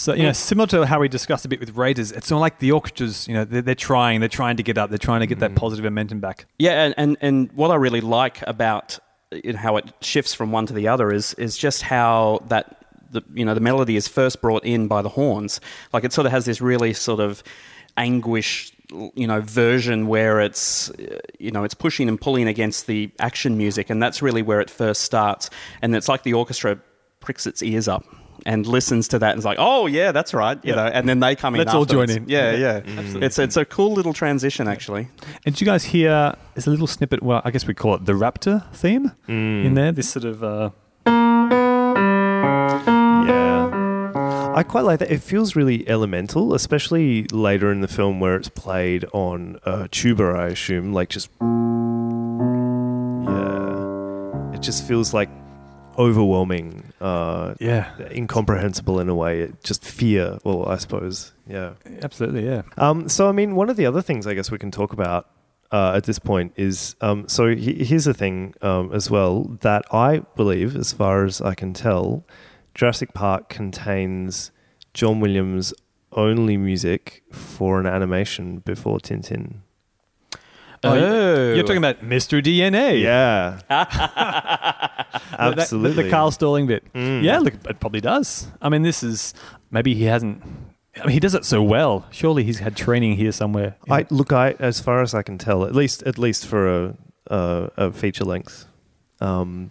[0.00, 2.58] So you know, similar to how we discussed a bit with Raiders, it's not like
[2.58, 3.28] the orchestras.
[3.28, 5.50] You know, they're, they're trying, they're trying to get up, they're trying to get that
[5.50, 5.58] mm-hmm.
[5.58, 6.46] positive momentum back.
[6.58, 8.98] Yeah, and, and, and what I really like about
[9.30, 12.82] you know, how it shifts from one to the other is is just how that
[13.10, 15.60] the you know the melody is first brought in by the horns.
[15.92, 17.42] Like it sort of has this really sort of
[17.98, 18.72] anguish
[19.14, 20.90] you know version where it's
[21.38, 24.68] you know it's pushing and pulling against the action music and that's really where it
[24.68, 25.48] first starts
[25.80, 26.76] and it's like the orchestra
[27.20, 28.04] pricks its ears up
[28.46, 30.76] and listens to that and is like oh yeah that's right you Yeah.
[30.76, 32.24] know and then they come in Let's all join in.
[32.28, 32.80] yeah Yeah.
[32.86, 35.08] yeah it's it's a cool little transition actually
[35.44, 36.34] And did you guys hear?
[36.54, 37.22] There's a little snippet.
[37.22, 39.64] Well, I guess we call it the Raptor theme Mm.
[39.66, 39.92] in there.
[39.92, 40.42] This sort of.
[40.42, 40.70] Uh,
[43.26, 44.52] Yeah.
[44.56, 45.10] I quite like that.
[45.10, 50.24] It feels really elemental, especially later in the film where it's played on a tuba,
[50.24, 50.92] I assume.
[50.92, 51.28] Like just.
[53.28, 54.54] Yeah.
[54.54, 55.30] It just feels like
[55.98, 59.40] overwhelming, uh, yeah, incomprehensible in a way.
[59.40, 61.32] It just fear, well, I suppose.
[61.46, 61.72] Yeah.
[62.02, 62.46] absolutely.
[62.46, 62.62] Yeah.
[62.76, 65.28] Um, so, I mean, one of the other things I guess we can talk about
[65.72, 69.84] uh, at this point is um, so he- here's the thing um, as well that
[69.92, 72.24] I believe, as far as I can tell,
[72.74, 74.50] Jurassic Park contains
[74.94, 75.72] John Williams'
[76.12, 79.58] only music for an animation before Tintin.
[80.82, 81.54] Oh, Oh.
[81.54, 82.42] You're talking about Mr.
[82.42, 83.02] DNA.
[83.02, 83.60] Yeah.
[85.30, 86.04] The- the- Absolutely.
[86.04, 86.84] The, Carl Stalling bit.
[86.92, 87.22] Mm.
[87.22, 88.46] Yeah, look, it probably does.
[88.60, 89.32] I mean, this is
[89.70, 90.42] maybe he hasn't.
[90.96, 92.06] I mean, he does it so well.
[92.10, 93.76] Surely he's had training here somewhere.
[93.88, 96.96] I look, I as far as I can tell, at least at least for a
[97.28, 98.66] a, a feature length
[99.20, 99.70] um,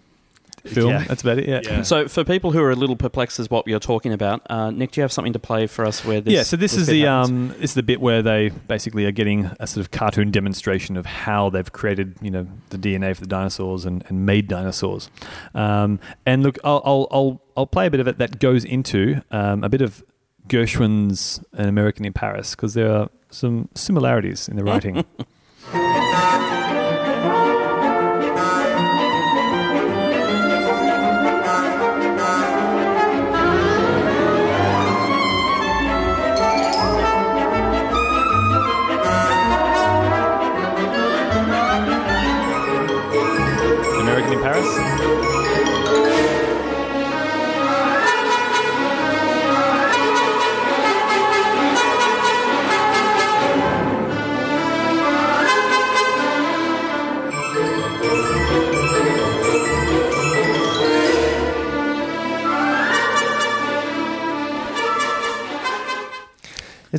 [0.64, 0.90] film.
[0.90, 1.04] yeah.
[1.04, 1.48] That's about it.
[1.48, 1.60] Yeah.
[1.62, 1.82] Yeah.
[1.82, 4.92] So, for people who are a little perplexed as what you're talking about, uh, Nick,
[4.92, 6.32] do you have something to play for us where this?
[6.32, 7.30] yeah, so this, is the happens?
[7.30, 10.96] um, this is the bit where they basically are getting a sort of cartoon demonstration
[10.96, 15.10] of how they've created, you know, the DNA for the dinosaurs and, and made dinosaurs.
[15.54, 19.22] Um, and look, I'll, I'll I'll I'll play a bit of it that goes into
[19.30, 20.02] um, a bit of
[20.48, 25.04] Gershwin's An American in Paris because there are some similarities in the writing.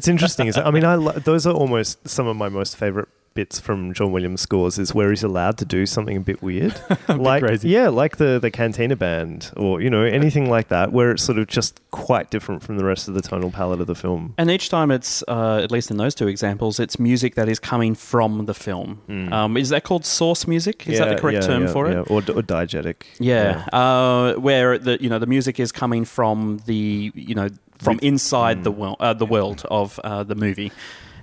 [0.01, 0.47] It's interesting.
[0.47, 3.93] Is I mean, I lo- those are almost some of my most favorite bits from
[3.93, 4.79] John Williams scores.
[4.79, 6.73] Is where he's allowed to do something a bit weird,
[7.07, 7.69] like crazy.
[7.69, 11.37] yeah, like the the Cantina Band, or you know anything like that, where it's sort
[11.37, 14.33] of just quite different from the rest of the tonal palette of the film.
[14.39, 17.59] And each time it's, uh, at least in those two examples, it's music that is
[17.59, 19.03] coming from the film.
[19.31, 20.89] Um, is that called source music?
[20.89, 21.97] Is that the correct yeah, term yeah, for it?
[22.09, 23.03] or, or diegetic?
[23.19, 27.49] Yeah, Uh, where the you know the music is coming from the you know
[27.81, 30.71] from inside the world uh, the world of uh, the movie.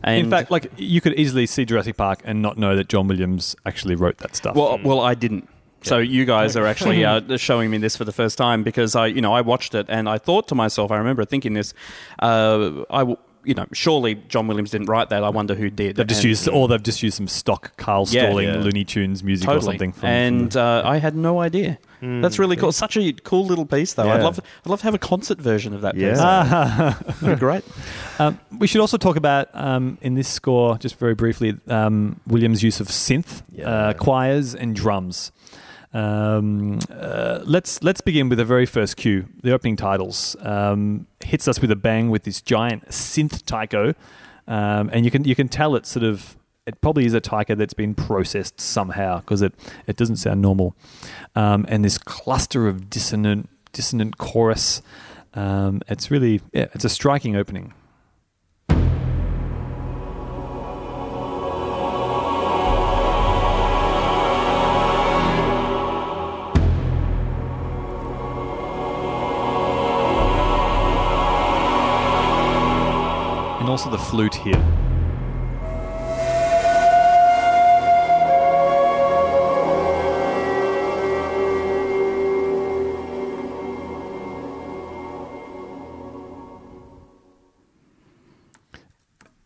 [0.02, 3.08] And in fact, like you could easily see Jurassic Park and not know that John
[3.08, 4.54] Williams actually wrote that stuff.
[4.54, 5.48] well, well, I didn't.
[5.82, 9.06] So you guys are actually uh, showing me this for the first time because I,
[9.06, 11.72] you know, I watched it and I thought to myself, I remember thinking this,
[12.20, 15.24] uh, I, w- you know, surely John Williams didn't write that.
[15.24, 15.96] I wonder who did.
[15.96, 18.56] they've just And- used, or they've just used some stock Carl Yeah, Stalling yeah.
[18.58, 19.58] Looney Tunes music totally.
[19.58, 19.92] or something.
[19.92, 21.78] From, from and the- uh, I had no idea.
[22.00, 22.70] That's really cool.
[22.70, 24.08] Such a cool little piece, though.
[24.08, 24.24] I'd Yeah.
[24.24, 26.02] love, I'd love to have a concert version of that piece.
[26.18, 26.94] Yeah.
[27.20, 27.64] That'd be great.
[28.20, 32.62] Um, we should also talk about um, in this score, just very briefly, um, Williams'
[32.62, 33.68] use of synth, Yeah.
[33.68, 35.32] uh, choirs, and drums.
[35.92, 39.26] Um, uh, let's let's begin with the very first cue.
[39.42, 43.94] The opening titles um, hits us with a bang with this giant synth taiko,
[44.46, 46.36] um, and you can you can tell it's sort of
[46.66, 49.54] it probably is a taiko that's been processed somehow because it
[49.86, 50.76] it doesn't sound normal.
[51.34, 54.82] Um, and this cluster of dissonant dissonant chorus.
[55.34, 57.72] Um, it's really yeah, it's a striking opening.
[73.78, 74.54] Also the flute here.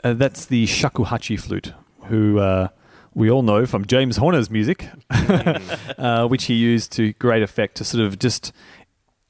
[0.03, 1.75] Uh, that's the shakuhachi flute,
[2.05, 2.69] who uh,
[3.13, 7.85] we all know from James Horner's music, uh, which he used to great effect to
[7.85, 8.51] sort of just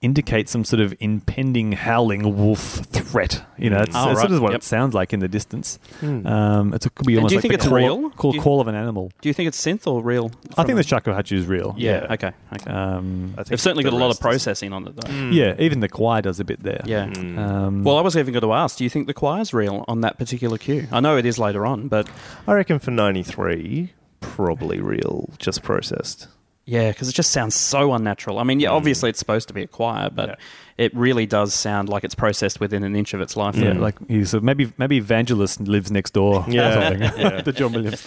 [0.02, 2.60] indicate some sort of impending howling wolf
[2.92, 3.42] threat.
[3.56, 4.22] You know, it's, Oh, it's right.
[4.28, 4.60] sort of what Yep.
[4.60, 5.78] it sounds like in the distance.
[6.00, 6.26] Hmm.
[6.26, 8.10] Um, it's, it could be And almost do you like think the call, real?
[8.10, 9.10] Call, you- call of an animal.
[9.20, 10.32] Do you think it's synth or real?
[10.58, 10.82] I think from- the
[11.12, 11.74] shakuhachi is real.
[11.78, 12.06] Yeah.
[12.10, 12.32] Okay.
[12.52, 12.70] okay.
[12.70, 15.08] Um, They've certainly the got a lot of processing on it, though.
[15.08, 15.32] Mm.
[15.32, 16.82] yeah, even the choir does a bit there.
[16.84, 17.06] Yeah.
[17.06, 17.38] Mm.
[17.38, 20.00] Um, Well, I was even going to ask, do you think the choir's real on
[20.02, 20.88] that particular cue?
[20.90, 22.08] I know it is later on, but
[22.46, 26.26] I reckon for 93, probably real, just processed.
[26.64, 28.38] Yeah, because it just sounds so unnatural.
[28.38, 30.34] I mean, yeah, obviously it's supposed to be a choir, but Yeah.
[30.78, 33.56] it really does sound like it's processed within an inch of its life.
[33.56, 36.44] yeah, like he's maybe maybe Vangelis lives next door.
[36.48, 36.68] Yeah.
[36.68, 37.02] or something.
[37.20, 37.40] Yeah.
[37.44, 38.06] the John Williams.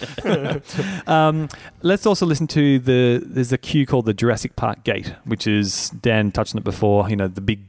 [1.06, 1.48] um,
[1.82, 3.22] let's also listen to the.
[3.26, 7.08] There's a cue called the Jurassic Park Gate, which is Dan touched on it before.
[7.10, 7.60] You know the big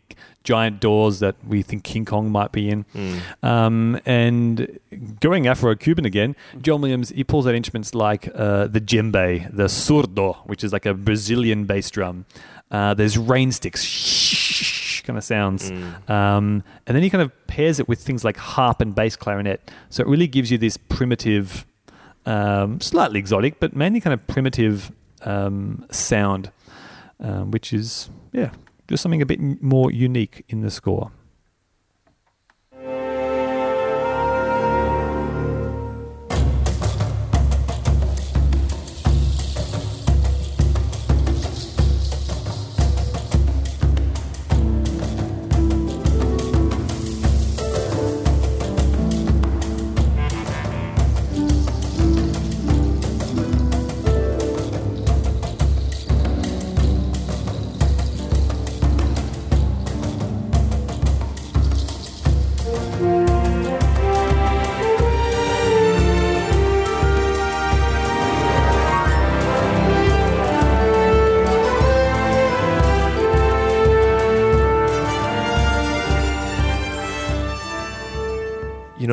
[0.47, 2.85] giant doors that we think King Kong might be in.
[2.95, 3.19] Mm.
[3.43, 4.79] Um, and
[5.19, 10.37] going Afro-Cuban again, John Williams he pulls out instruments like uh, the djembe, the surdo,
[10.45, 12.25] which is like a Brazilian bass drum.
[12.71, 16.09] Uh, there's rain sticks, kind of sounds, Mm.
[16.09, 19.59] um, and then he kind of pairs it with things like harp and bass clarinet.
[19.89, 21.65] So it really gives you this primitive,
[22.25, 24.91] um, slightly exotic, but mainly kind of primitive
[25.23, 26.51] um, sound,
[27.19, 28.51] um, which is yeah,
[28.87, 31.11] just something a bit more unique in the score.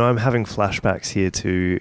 [0.04, 1.80] I'm having flashbacks here to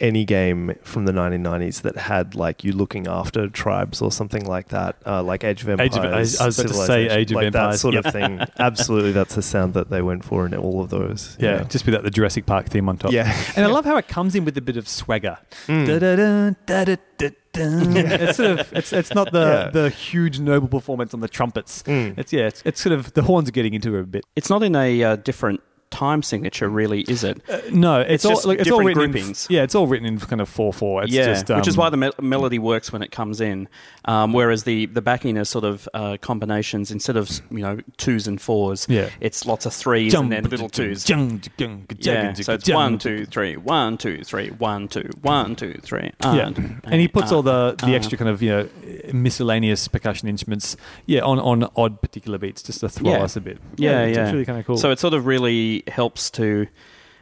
[0.00, 4.68] any game from the 1990s that had like you looking after tribes or something like
[4.68, 6.34] that, uh, like Age of Age Empires.
[6.36, 8.06] of- I- I was about to say Age of like Empires, that sort yep.
[8.06, 8.40] of thing.
[8.58, 11.36] Absolutely, that's the sound that they went for in all of those.
[11.38, 13.12] Yeah, just without the Jurassic Park theme on top.
[13.12, 13.30] Yeah.
[13.56, 15.36] and I love how it comes in with a bit of swagger.
[15.66, 16.56] Mm.
[17.52, 19.70] It's sort of it's it's not the Yeah.
[19.70, 21.82] the huge noble performance on the trumpets.
[21.82, 22.16] Mm.
[22.16, 24.24] It's yeah, it's, it's sort of the horns are getting into it a bit.
[24.36, 25.60] It's not in a uh, different
[25.90, 27.40] time signature, really, is it?
[27.48, 29.46] Uh, no, it's, It's all like, it's all different written groupings.
[29.46, 31.02] In, yeah, it's all written in kind of four four.
[31.02, 33.68] It's yeah, just, which is um, why the me- melody works when it comes in,
[34.04, 38.26] um, whereas the the backing is sort of uh, combinations instead of you know twos
[38.26, 38.86] and fours.
[38.88, 39.10] Yeah.
[39.20, 41.08] it's lots of threes and then little twos.
[41.08, 46.12] Yeah, so it's one, two, three, one, two, three, one, two, one, two, three.
[46.22, 47.96] Yeah, and- and he puts uh, all the the uh.
[47.96, 48.68] extra kind of you know
[49.12, 50.76] miscellaneous percussion instruments,
[51.06, 53.22] yeah, on on odd particular beats just to throw Yeah.
[53.22, 53.58] us a bit.
[53.76, 54.24] Yeah, it's, yeah.
[54.24, 54.76] it's really kind of cool.
[54.76, 56.66] So it's sort of really helps to,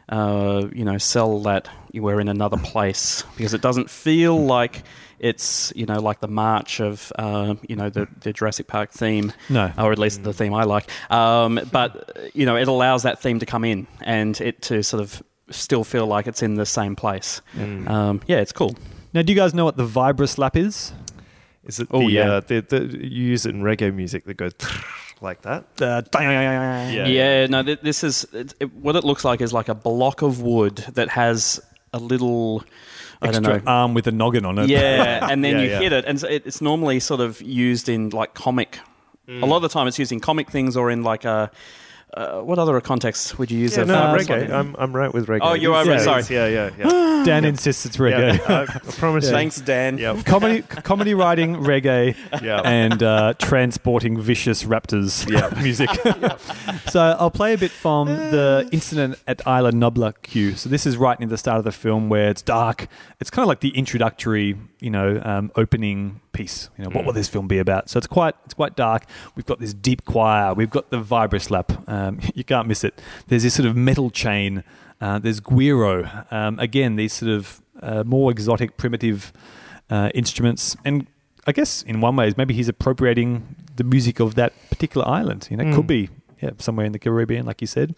[0.09, 4.83] uh, you know, sell that you were in another place because it doesn't feel like
[5.19, 9.33] it's you know like the march of uh, you know the the Jurassic Park theme,
[9.49, 10.89] no, or at least the theme I like.
[11.11, 15.01] Um, but you know, it allows that theme to come in and it to sort
[15.01, 17.41] of still feel like it's in the same place.
[17.55, 17.89] Mm.
[17.89, 18.75] Um, yeah, it's cool.
[19.13, 20.93] now do you guys know what the vibra slap is?
[21.65, 22.31] Is it Oh, the, yeah.
[22.33, 24.53] uh, the, the you use it in reggae music that goes
[25.21, 25.65] like that?
[25.81, 27.07] Uh, Yeah.
[27.07, 30.21] Yeah, no, th- this is it, it, what it looks like is like a block
[30.21, 31.59] of wood that has
[31.93, 32.63] a little.
[33.21, 33.71] I extra don't know.
[33.71, 34.69] arm with a noggin on it.
[34.69, 35.79] Yeah, and then Yeah, you yeah.
[35.79, 38.79] hit it, and it, it's normally sort of used in like comic.
[39.27, 39.43] Mm.
[39.43, 41.51] A lot of the time, it's used in comic things or in like a.
[42.11, 43.77] Uh, what other contexts would you use?
[43.77, 44.51] Yeah, a no, vibra slap reggae.
[44.51, 45.39] I'm, I'm right with reggae.
[45.43, 46.35] Oh, you are yeah, right, sorry.
[46.35, 47.23] Yeah, yeah, yeah.
[47.25, 48.37] Dan insists it's reggae.
[48.37, 49.29] yeah I, I promise.
[49.29, 49.97] Thanks, Dan.
[49.99, 50.25] Yep.
[50.25, 52.61] comedy, comedy writing, reggae, Yeah.
[52.61, 55.53] and uh, transporting vicious raptors Yeah.
[55.61, 55.89] music.
[56.89, 60.55] so I'll play a bit from the incident at Isla Nublar cue.
[60.55, 62.87] So this is right near the start of the film where it's dark.
[63.19, 66.69] It's kind of like the introductory, you know, um, opening piece.
[66.77, 67.89] You know, what will this film be about?
[67.89, 69.03] So it's quite it's quite dark.
[69.35, 70.53] We've got this deep choir.
[70.53, 71.71] We've got the vibra slap.
[71.89, 73.01] Um, you can't miss it.
[73.27, 74.63] There's this sort of metal chain.
[75.01, 76.31] Uh, there's guiro.
[76.31, 79.31] Um, again, these sort of uh, more exotic, primitive
[79.89, 80.75] uh, instruments.
[80.83, 81.07] And
[81.47, 85.47] I guess in one way, maybe he's appropriating the music of that particular island.
[85.49, 85.87] You know, it could Mm.
[85.87, 86.09] be
[86.41, 87.95] yeah, somewhere in the Caribbean, like you said.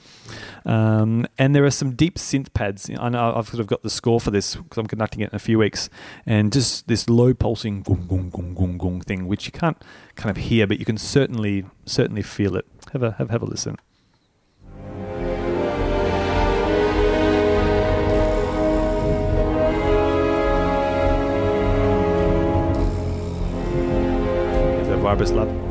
[0.65, 2.89] Um, and there are some deep synth pads.
[2.97, 5.35] I know I've sort of got the score for this because I'm conducting it in
[5.35, 5.89] a few weeks,
[6.25, 9.81] and just this low pulsing gung gung gung gung gung thing, which you can't
[10.15, 12.65] kind of hear, but you can certainly certainly feel it.
[12.93, 13.77] Have a have, have a listen.
[24.81, 25.70] Is that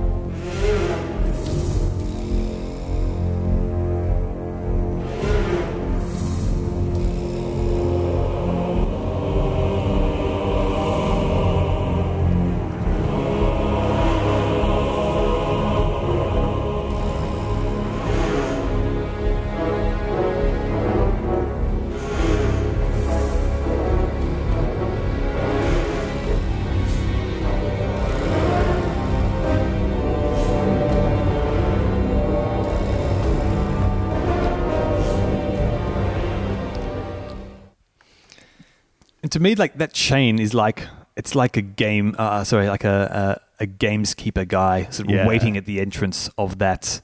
[39.40, 40.86] to me, like that chain is like
[41.16, 42.14] it's like a game.
[42.18, 45.26] Uh, sorry, like a, a a gameskeeper guy sort of Yeah.
[45.26, 47.00] waiting at the entrance of that.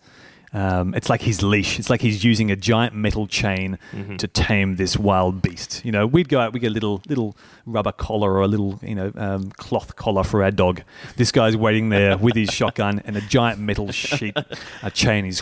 [0.52, 1.78] Um, it's like his leash.
[1.78, 4.16] It's like he's using a giant metal chain Mm-hmm.
[4.16, 5.84] to tame this wild beast.
[5.84, 7.36] You know, we'd go out, we get a little little
[7.66, 10.82] rubber collar or a little you know um, cloth collar for our dog.
[11.16, 14.36] This guy's waiting there with his shotgun and a giant metal sheet,
[14.82, 15.24] a chain.
[15.24, 15.40] He's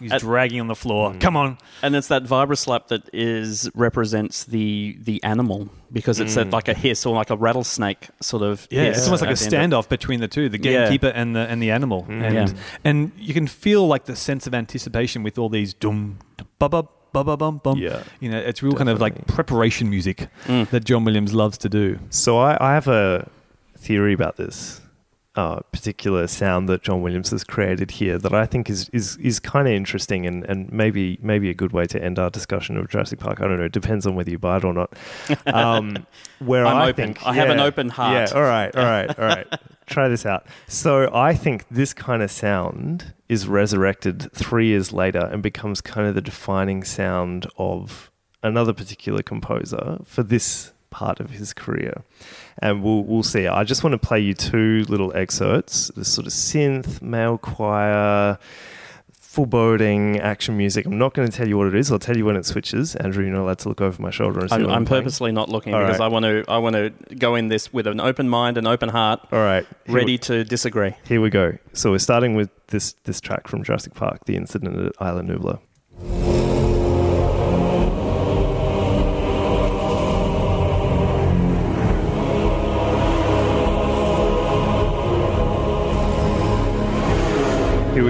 [0.00, 1.12] he's dragging on the floor.
[1.12, 1.20] Mm.
[1.20, 6.44] Come on, And it's that vibroslap that is represents the the animal because it's a,
[6.44, 8.66] like a hiss or like a rattlesnake sort of.
[8.70, 10.84] Yeah, it's almost like a at of- standoff between the two, the Yeah.
[10.86, 12.48] gamekeeper and the and the animal, and Yeah.
[12.84, 16.18] and you can feel like the sense of anticipation with all these dum
[16.58, 17.78] ba ba ba ba bum bum.
[17.78, 20.68] Yeah, you know, it's real kind of like preparation music Mm.
[20.70, 21.98] that John Williams loves to do.
[22.10, 23.28] So I, I have a
[23.78, 24.80] theory about this
[25.36, 29.38] uh, particular sound that John Williams has created here that I think is is, is
[29.38, 32.88] kind of interesting and, and maybe maybe a good way to end our discussion of
[32.88, 33.40] Jurassic Park.
[33.42, 33.64] I don't know.
[33.64, 34.92] It depends on whether you buy it or not.
[35.46, 36.06] Um,
[36.40, 37.14] where I'm I open.
[37.14, 38.30] think I have an open heart.
[38.30, 38.36] Yeah.
[38.36, 38.74] All right.
[38.74, 39.18] All right.
[39.18, 39.46] All right.
[39.86, 40.46] Try this out.
[40.66, 46.08] So I think this kind of sound is resurrected three years later and becomes kind
[46.08, 48.10] of the defining sound of
[48.42, 52.02] another particular composer for this part of his career.
[52.58, 53.46] And we'll we'll see.
[53.46, 55.90] I just want to play you two little excerpts.
[55.96, 58.38] This sort of synth, male choir,
[59.20, 60.86] foreboding action music.
[60.86, 61.92] I'm not going to tell you what it is.
[61.92, 62.96] I'll tell you when it switches.
[62.96, 65.02] Andrew, you're not allowed to look over my shoulder and see I'm, I'm playing.
[65.04, 66.06] purposely not looking All because right.
[66.06, 66.44] I want to.
[66.48, 69.66] I want to go in this with an open mind and open heart, All right.
[69.84, 70.94] Here we- ready to disagree.
[71.06, 71.58] Here we go.
[71.74, 75.58] So we're starting with this this track from Jurassic Park, the incident at Isla Nublar.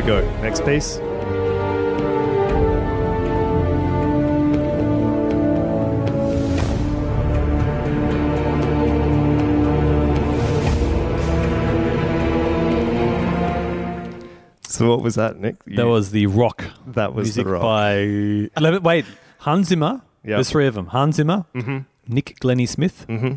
[0.07, 0.21] Go.
[0.43, 0.99] Next piece.
[14.69, 15.57] So what was that, Nick?
[15.67, 17.63] You- That was the rock that was music the rock.
[17.63, 18.51] by.
[18.83, 19.07] Wait,
[19.39, 20.03] Hans Zimmer.
[20.23, 20.37] Yeah.
[20.37, 20.87] There's three of them.
[20.89, 21.79] Hans Zimmer, Mm-hmm.
[22.09, 23.35] Nick Glennie Smith, Mm-hmm.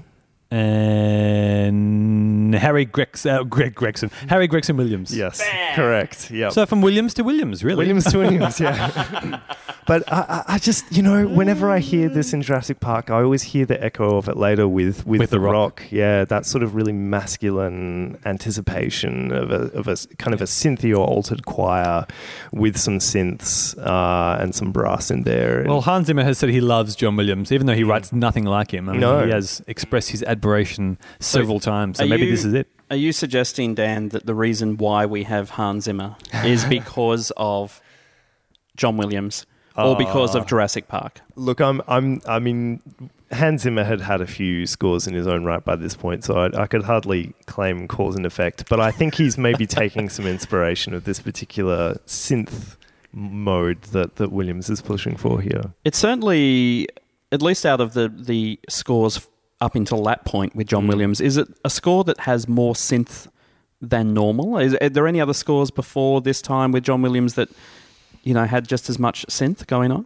[0.52, 4.10] And Harry Grex, uh, Greg Gregson.
[4.28, 5.16] Harry Gregson Williams.
[5.16, 5.42] Yes,
[5.76, 6.32] correct.
[6.32, 6.50] Yeah.
[6.50, 7.78] So from Williams to Williams, really.
[7.78, 9.40] Williams to Williams, yeah.
[9.88, 13.22] but I, I- I just, you know, whenever I hear this in Jurassic Park, I
[13.22, 15.54] always hear the echo of it later with with, With the, The rock.
[15.54, 15.84] Rock.
[15.92, 20.46] Yeah, that sort of really masculine anticipation of a of a s- kind of a
[20.46, 22.06] synthy or altered choir
[22.52, 25.64] with some synths uh, and some brass in there.
[25.68, 28.74] Well, Hans Zimmer has said he loves John Williams, even though he writes nothing like
[28.74, 28.90] him.
[28.90, 29.24] I mean, No.
[29.26, 30.39] he has expressed his admiration
[31.20, 31.98] several times.
[31.98, 32.68] So maybe you- this is it.
[32.92, 37.82] Are you suggesting, Dan, that the reason why we have Hans Zimmer is because of
[38.76, 39.46] John Williams
[39.78, 40.40] or because Ah.
[40.40, 41.22] of Jurassic Park?
[41.36, 42.82] Look, I'm, I'm, I mean,
[43.32, 46.34] Hans Zimmer had had a few scores in his own right by this point, so
[46.36, 48.68] I, I could hardly claim cause and effect.
[48.68, 52.76] But I think he's maybe taking some inspiration of this particular synth
[53.14, 55.74] mode that, that Williams is pushing for here.
[55.86, 56.88] It's certainly,
[57.32, 59.28] at least out of the, the scores
[59.62, 60.90] up until that point with John Mm.
[60.90, 63.28] Williams, is it a score that has more synth
[63.82, 64.58] than normal?
[64.58, 67.50] Is, are there any other scores before this time with John Williams that,
[68.24, 70.06] you know, had just as much synth going on?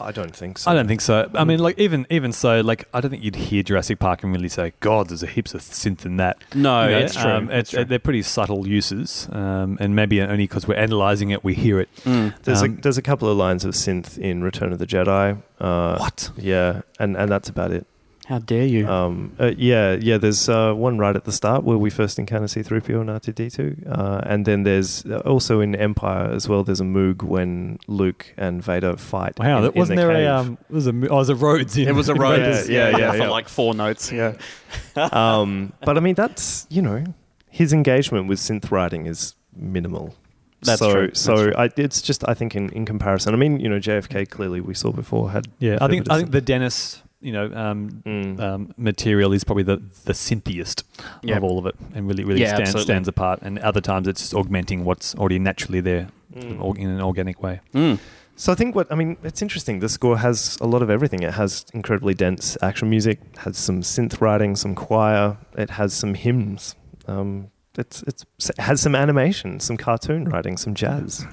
[0.00, 0.68] I don't think so.
[0.72, 1.30] I don't think so.
[1.34, 4.32] I mean, like even even so, like I don't think you'd hear Jurassic Park and
[4.32, 7.30] really say, "God, there's a heaps of synth in that." No, You know, it's true.
[7.30, 11.44] um, It's it's- they're pretty subtle uses, um, and maybe only because we're analyzing it,
[11.44, 11.88] we hear it.
[12.04, 12.34] Mm.
[12.42, 15.38] There's Um, a there's a couple of lines of synth in Return of the Jedi.
[15.60, 16.30] Uh, What?
[16.36, 17.86] Yeah, and and that's about it.
[18.26, 18.88] How dare you?
[18.88, 20.16] Um, uh, yeah, yeah.
[20.16, 24.20] There's uh, one right at the start where we first encounter C-3PO and R2D2, uh,
[24.24, 26.64] and then there's uh, also in Empire as well.
[26.64, 29.38] There's a Moog when Luke and Vader fight.
[29.38, 30.26] Wow, in- that wasn't the there cave.
[30.26, 31.76] a um, was a oh, it was a Rhodes.
[31.76, 32.40] In, it was a in road.
[32.40, 32.68] Raiders.
[32.68, 34.10] Yeah, yeah, yeah, for like four notes.
[34.10, 34.36] Yeah.
[34.96, 37.04] um, but I mean, that's you know,
[37.50, 40.14] his engagement with synth writing is minimal.
[40.62, 41.06] That's so, true.
[41.08, 41.54] That's So true.
[41.58, 43.34] I, it's just I think in, in comparison.
[43.34, 46.10] I mean, you know, JFK clearly we saw before had Yeah, a I fair think
[46.10, 48.40] I think the Dennis, you know, um, Mm.
[48.40, 50.84] um, material is probably the the synthiest
[51.22, 51.36] Yeah.
[51.38, 53.38] of all of it, and really really Yeah, stands stands apart.
[53.42, 56.76] And other times it's just augmenting what's already naturally there Mm.
[56.78, 57.60] in an organic way.
[57.74, 57.98] Mm.
[58.36, 59.78] So I think what I mean, it's interesting.
[59.80, 61.22] The score has a lot of everything.
[61.22, 65.36] It has incredibly dense action music, has some synth writing, some choir.
[65.56, 66.74] It has some hymns.
[67.06, 67.48] Um,
[67.78, 71.24] it's it's it has some animation, some cartoon writing, some jazz.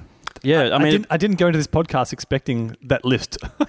[0.44, 3.38] Yeah, I I, mean, didn't, I didn't go into this podcast expecting that list.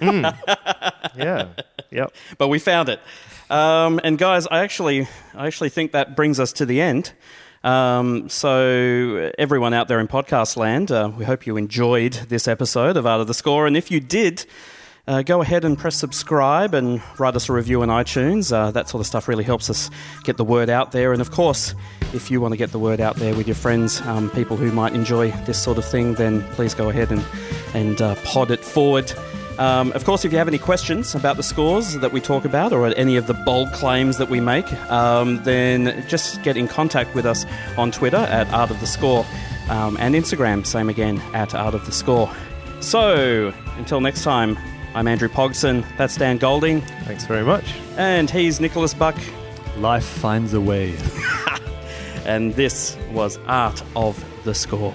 [1.16, 1.48] Yeah,
[1.94, 2.14] yep.
[2.38, 3.00] but we found it.
[3.50, 7.12] Um, and guys, I actually, I actually think that brings us to the end.
[7.62, 12.96] Um, so everyone out there in podcast land, uh, we hope you enjoyed this episode
[12.96, 13.66] of Art of the Score.
[13.66, 14.44] And if you did,
[15.06, 18.52] uh, go ahead and press subscribe and write us a review on iTunes.
[18.52, 19.90] Uh, that sort of stuff really helps us
[20.24, 21.12] get the word out there.
[21.12, 21.74] And of course,
[22.12, 24.70] if you want to get the word out there with your friends, um, people who
[24.72, 27.24] might enjoy this sort of thing, then please go ahead and,
[27.74, 29.12] and uh, pod it forward.
[29.58, 32.72] Um, of course, if you have any questions about the scores that we talk about
[32.72, 37.14] or any of the bold claims that we make, um, then just get in contact
[37.14, 37.46] with us
[37.78, 39.24] on Twitter at Art of the Score
[39.68, 42.30] um, and Instagram, same again, at Art of the Score.
[42.80, 44.58] So, until next time,
[44.94, 47.64] I'm Andrew Pogson, that's Dan Golding, Thanks very much.
[47.96, 49.16] and he's Nicholas Buc,
[49.76, 50.96] Life finds a way.
[52.24, 54.94] and this was Art of the Score.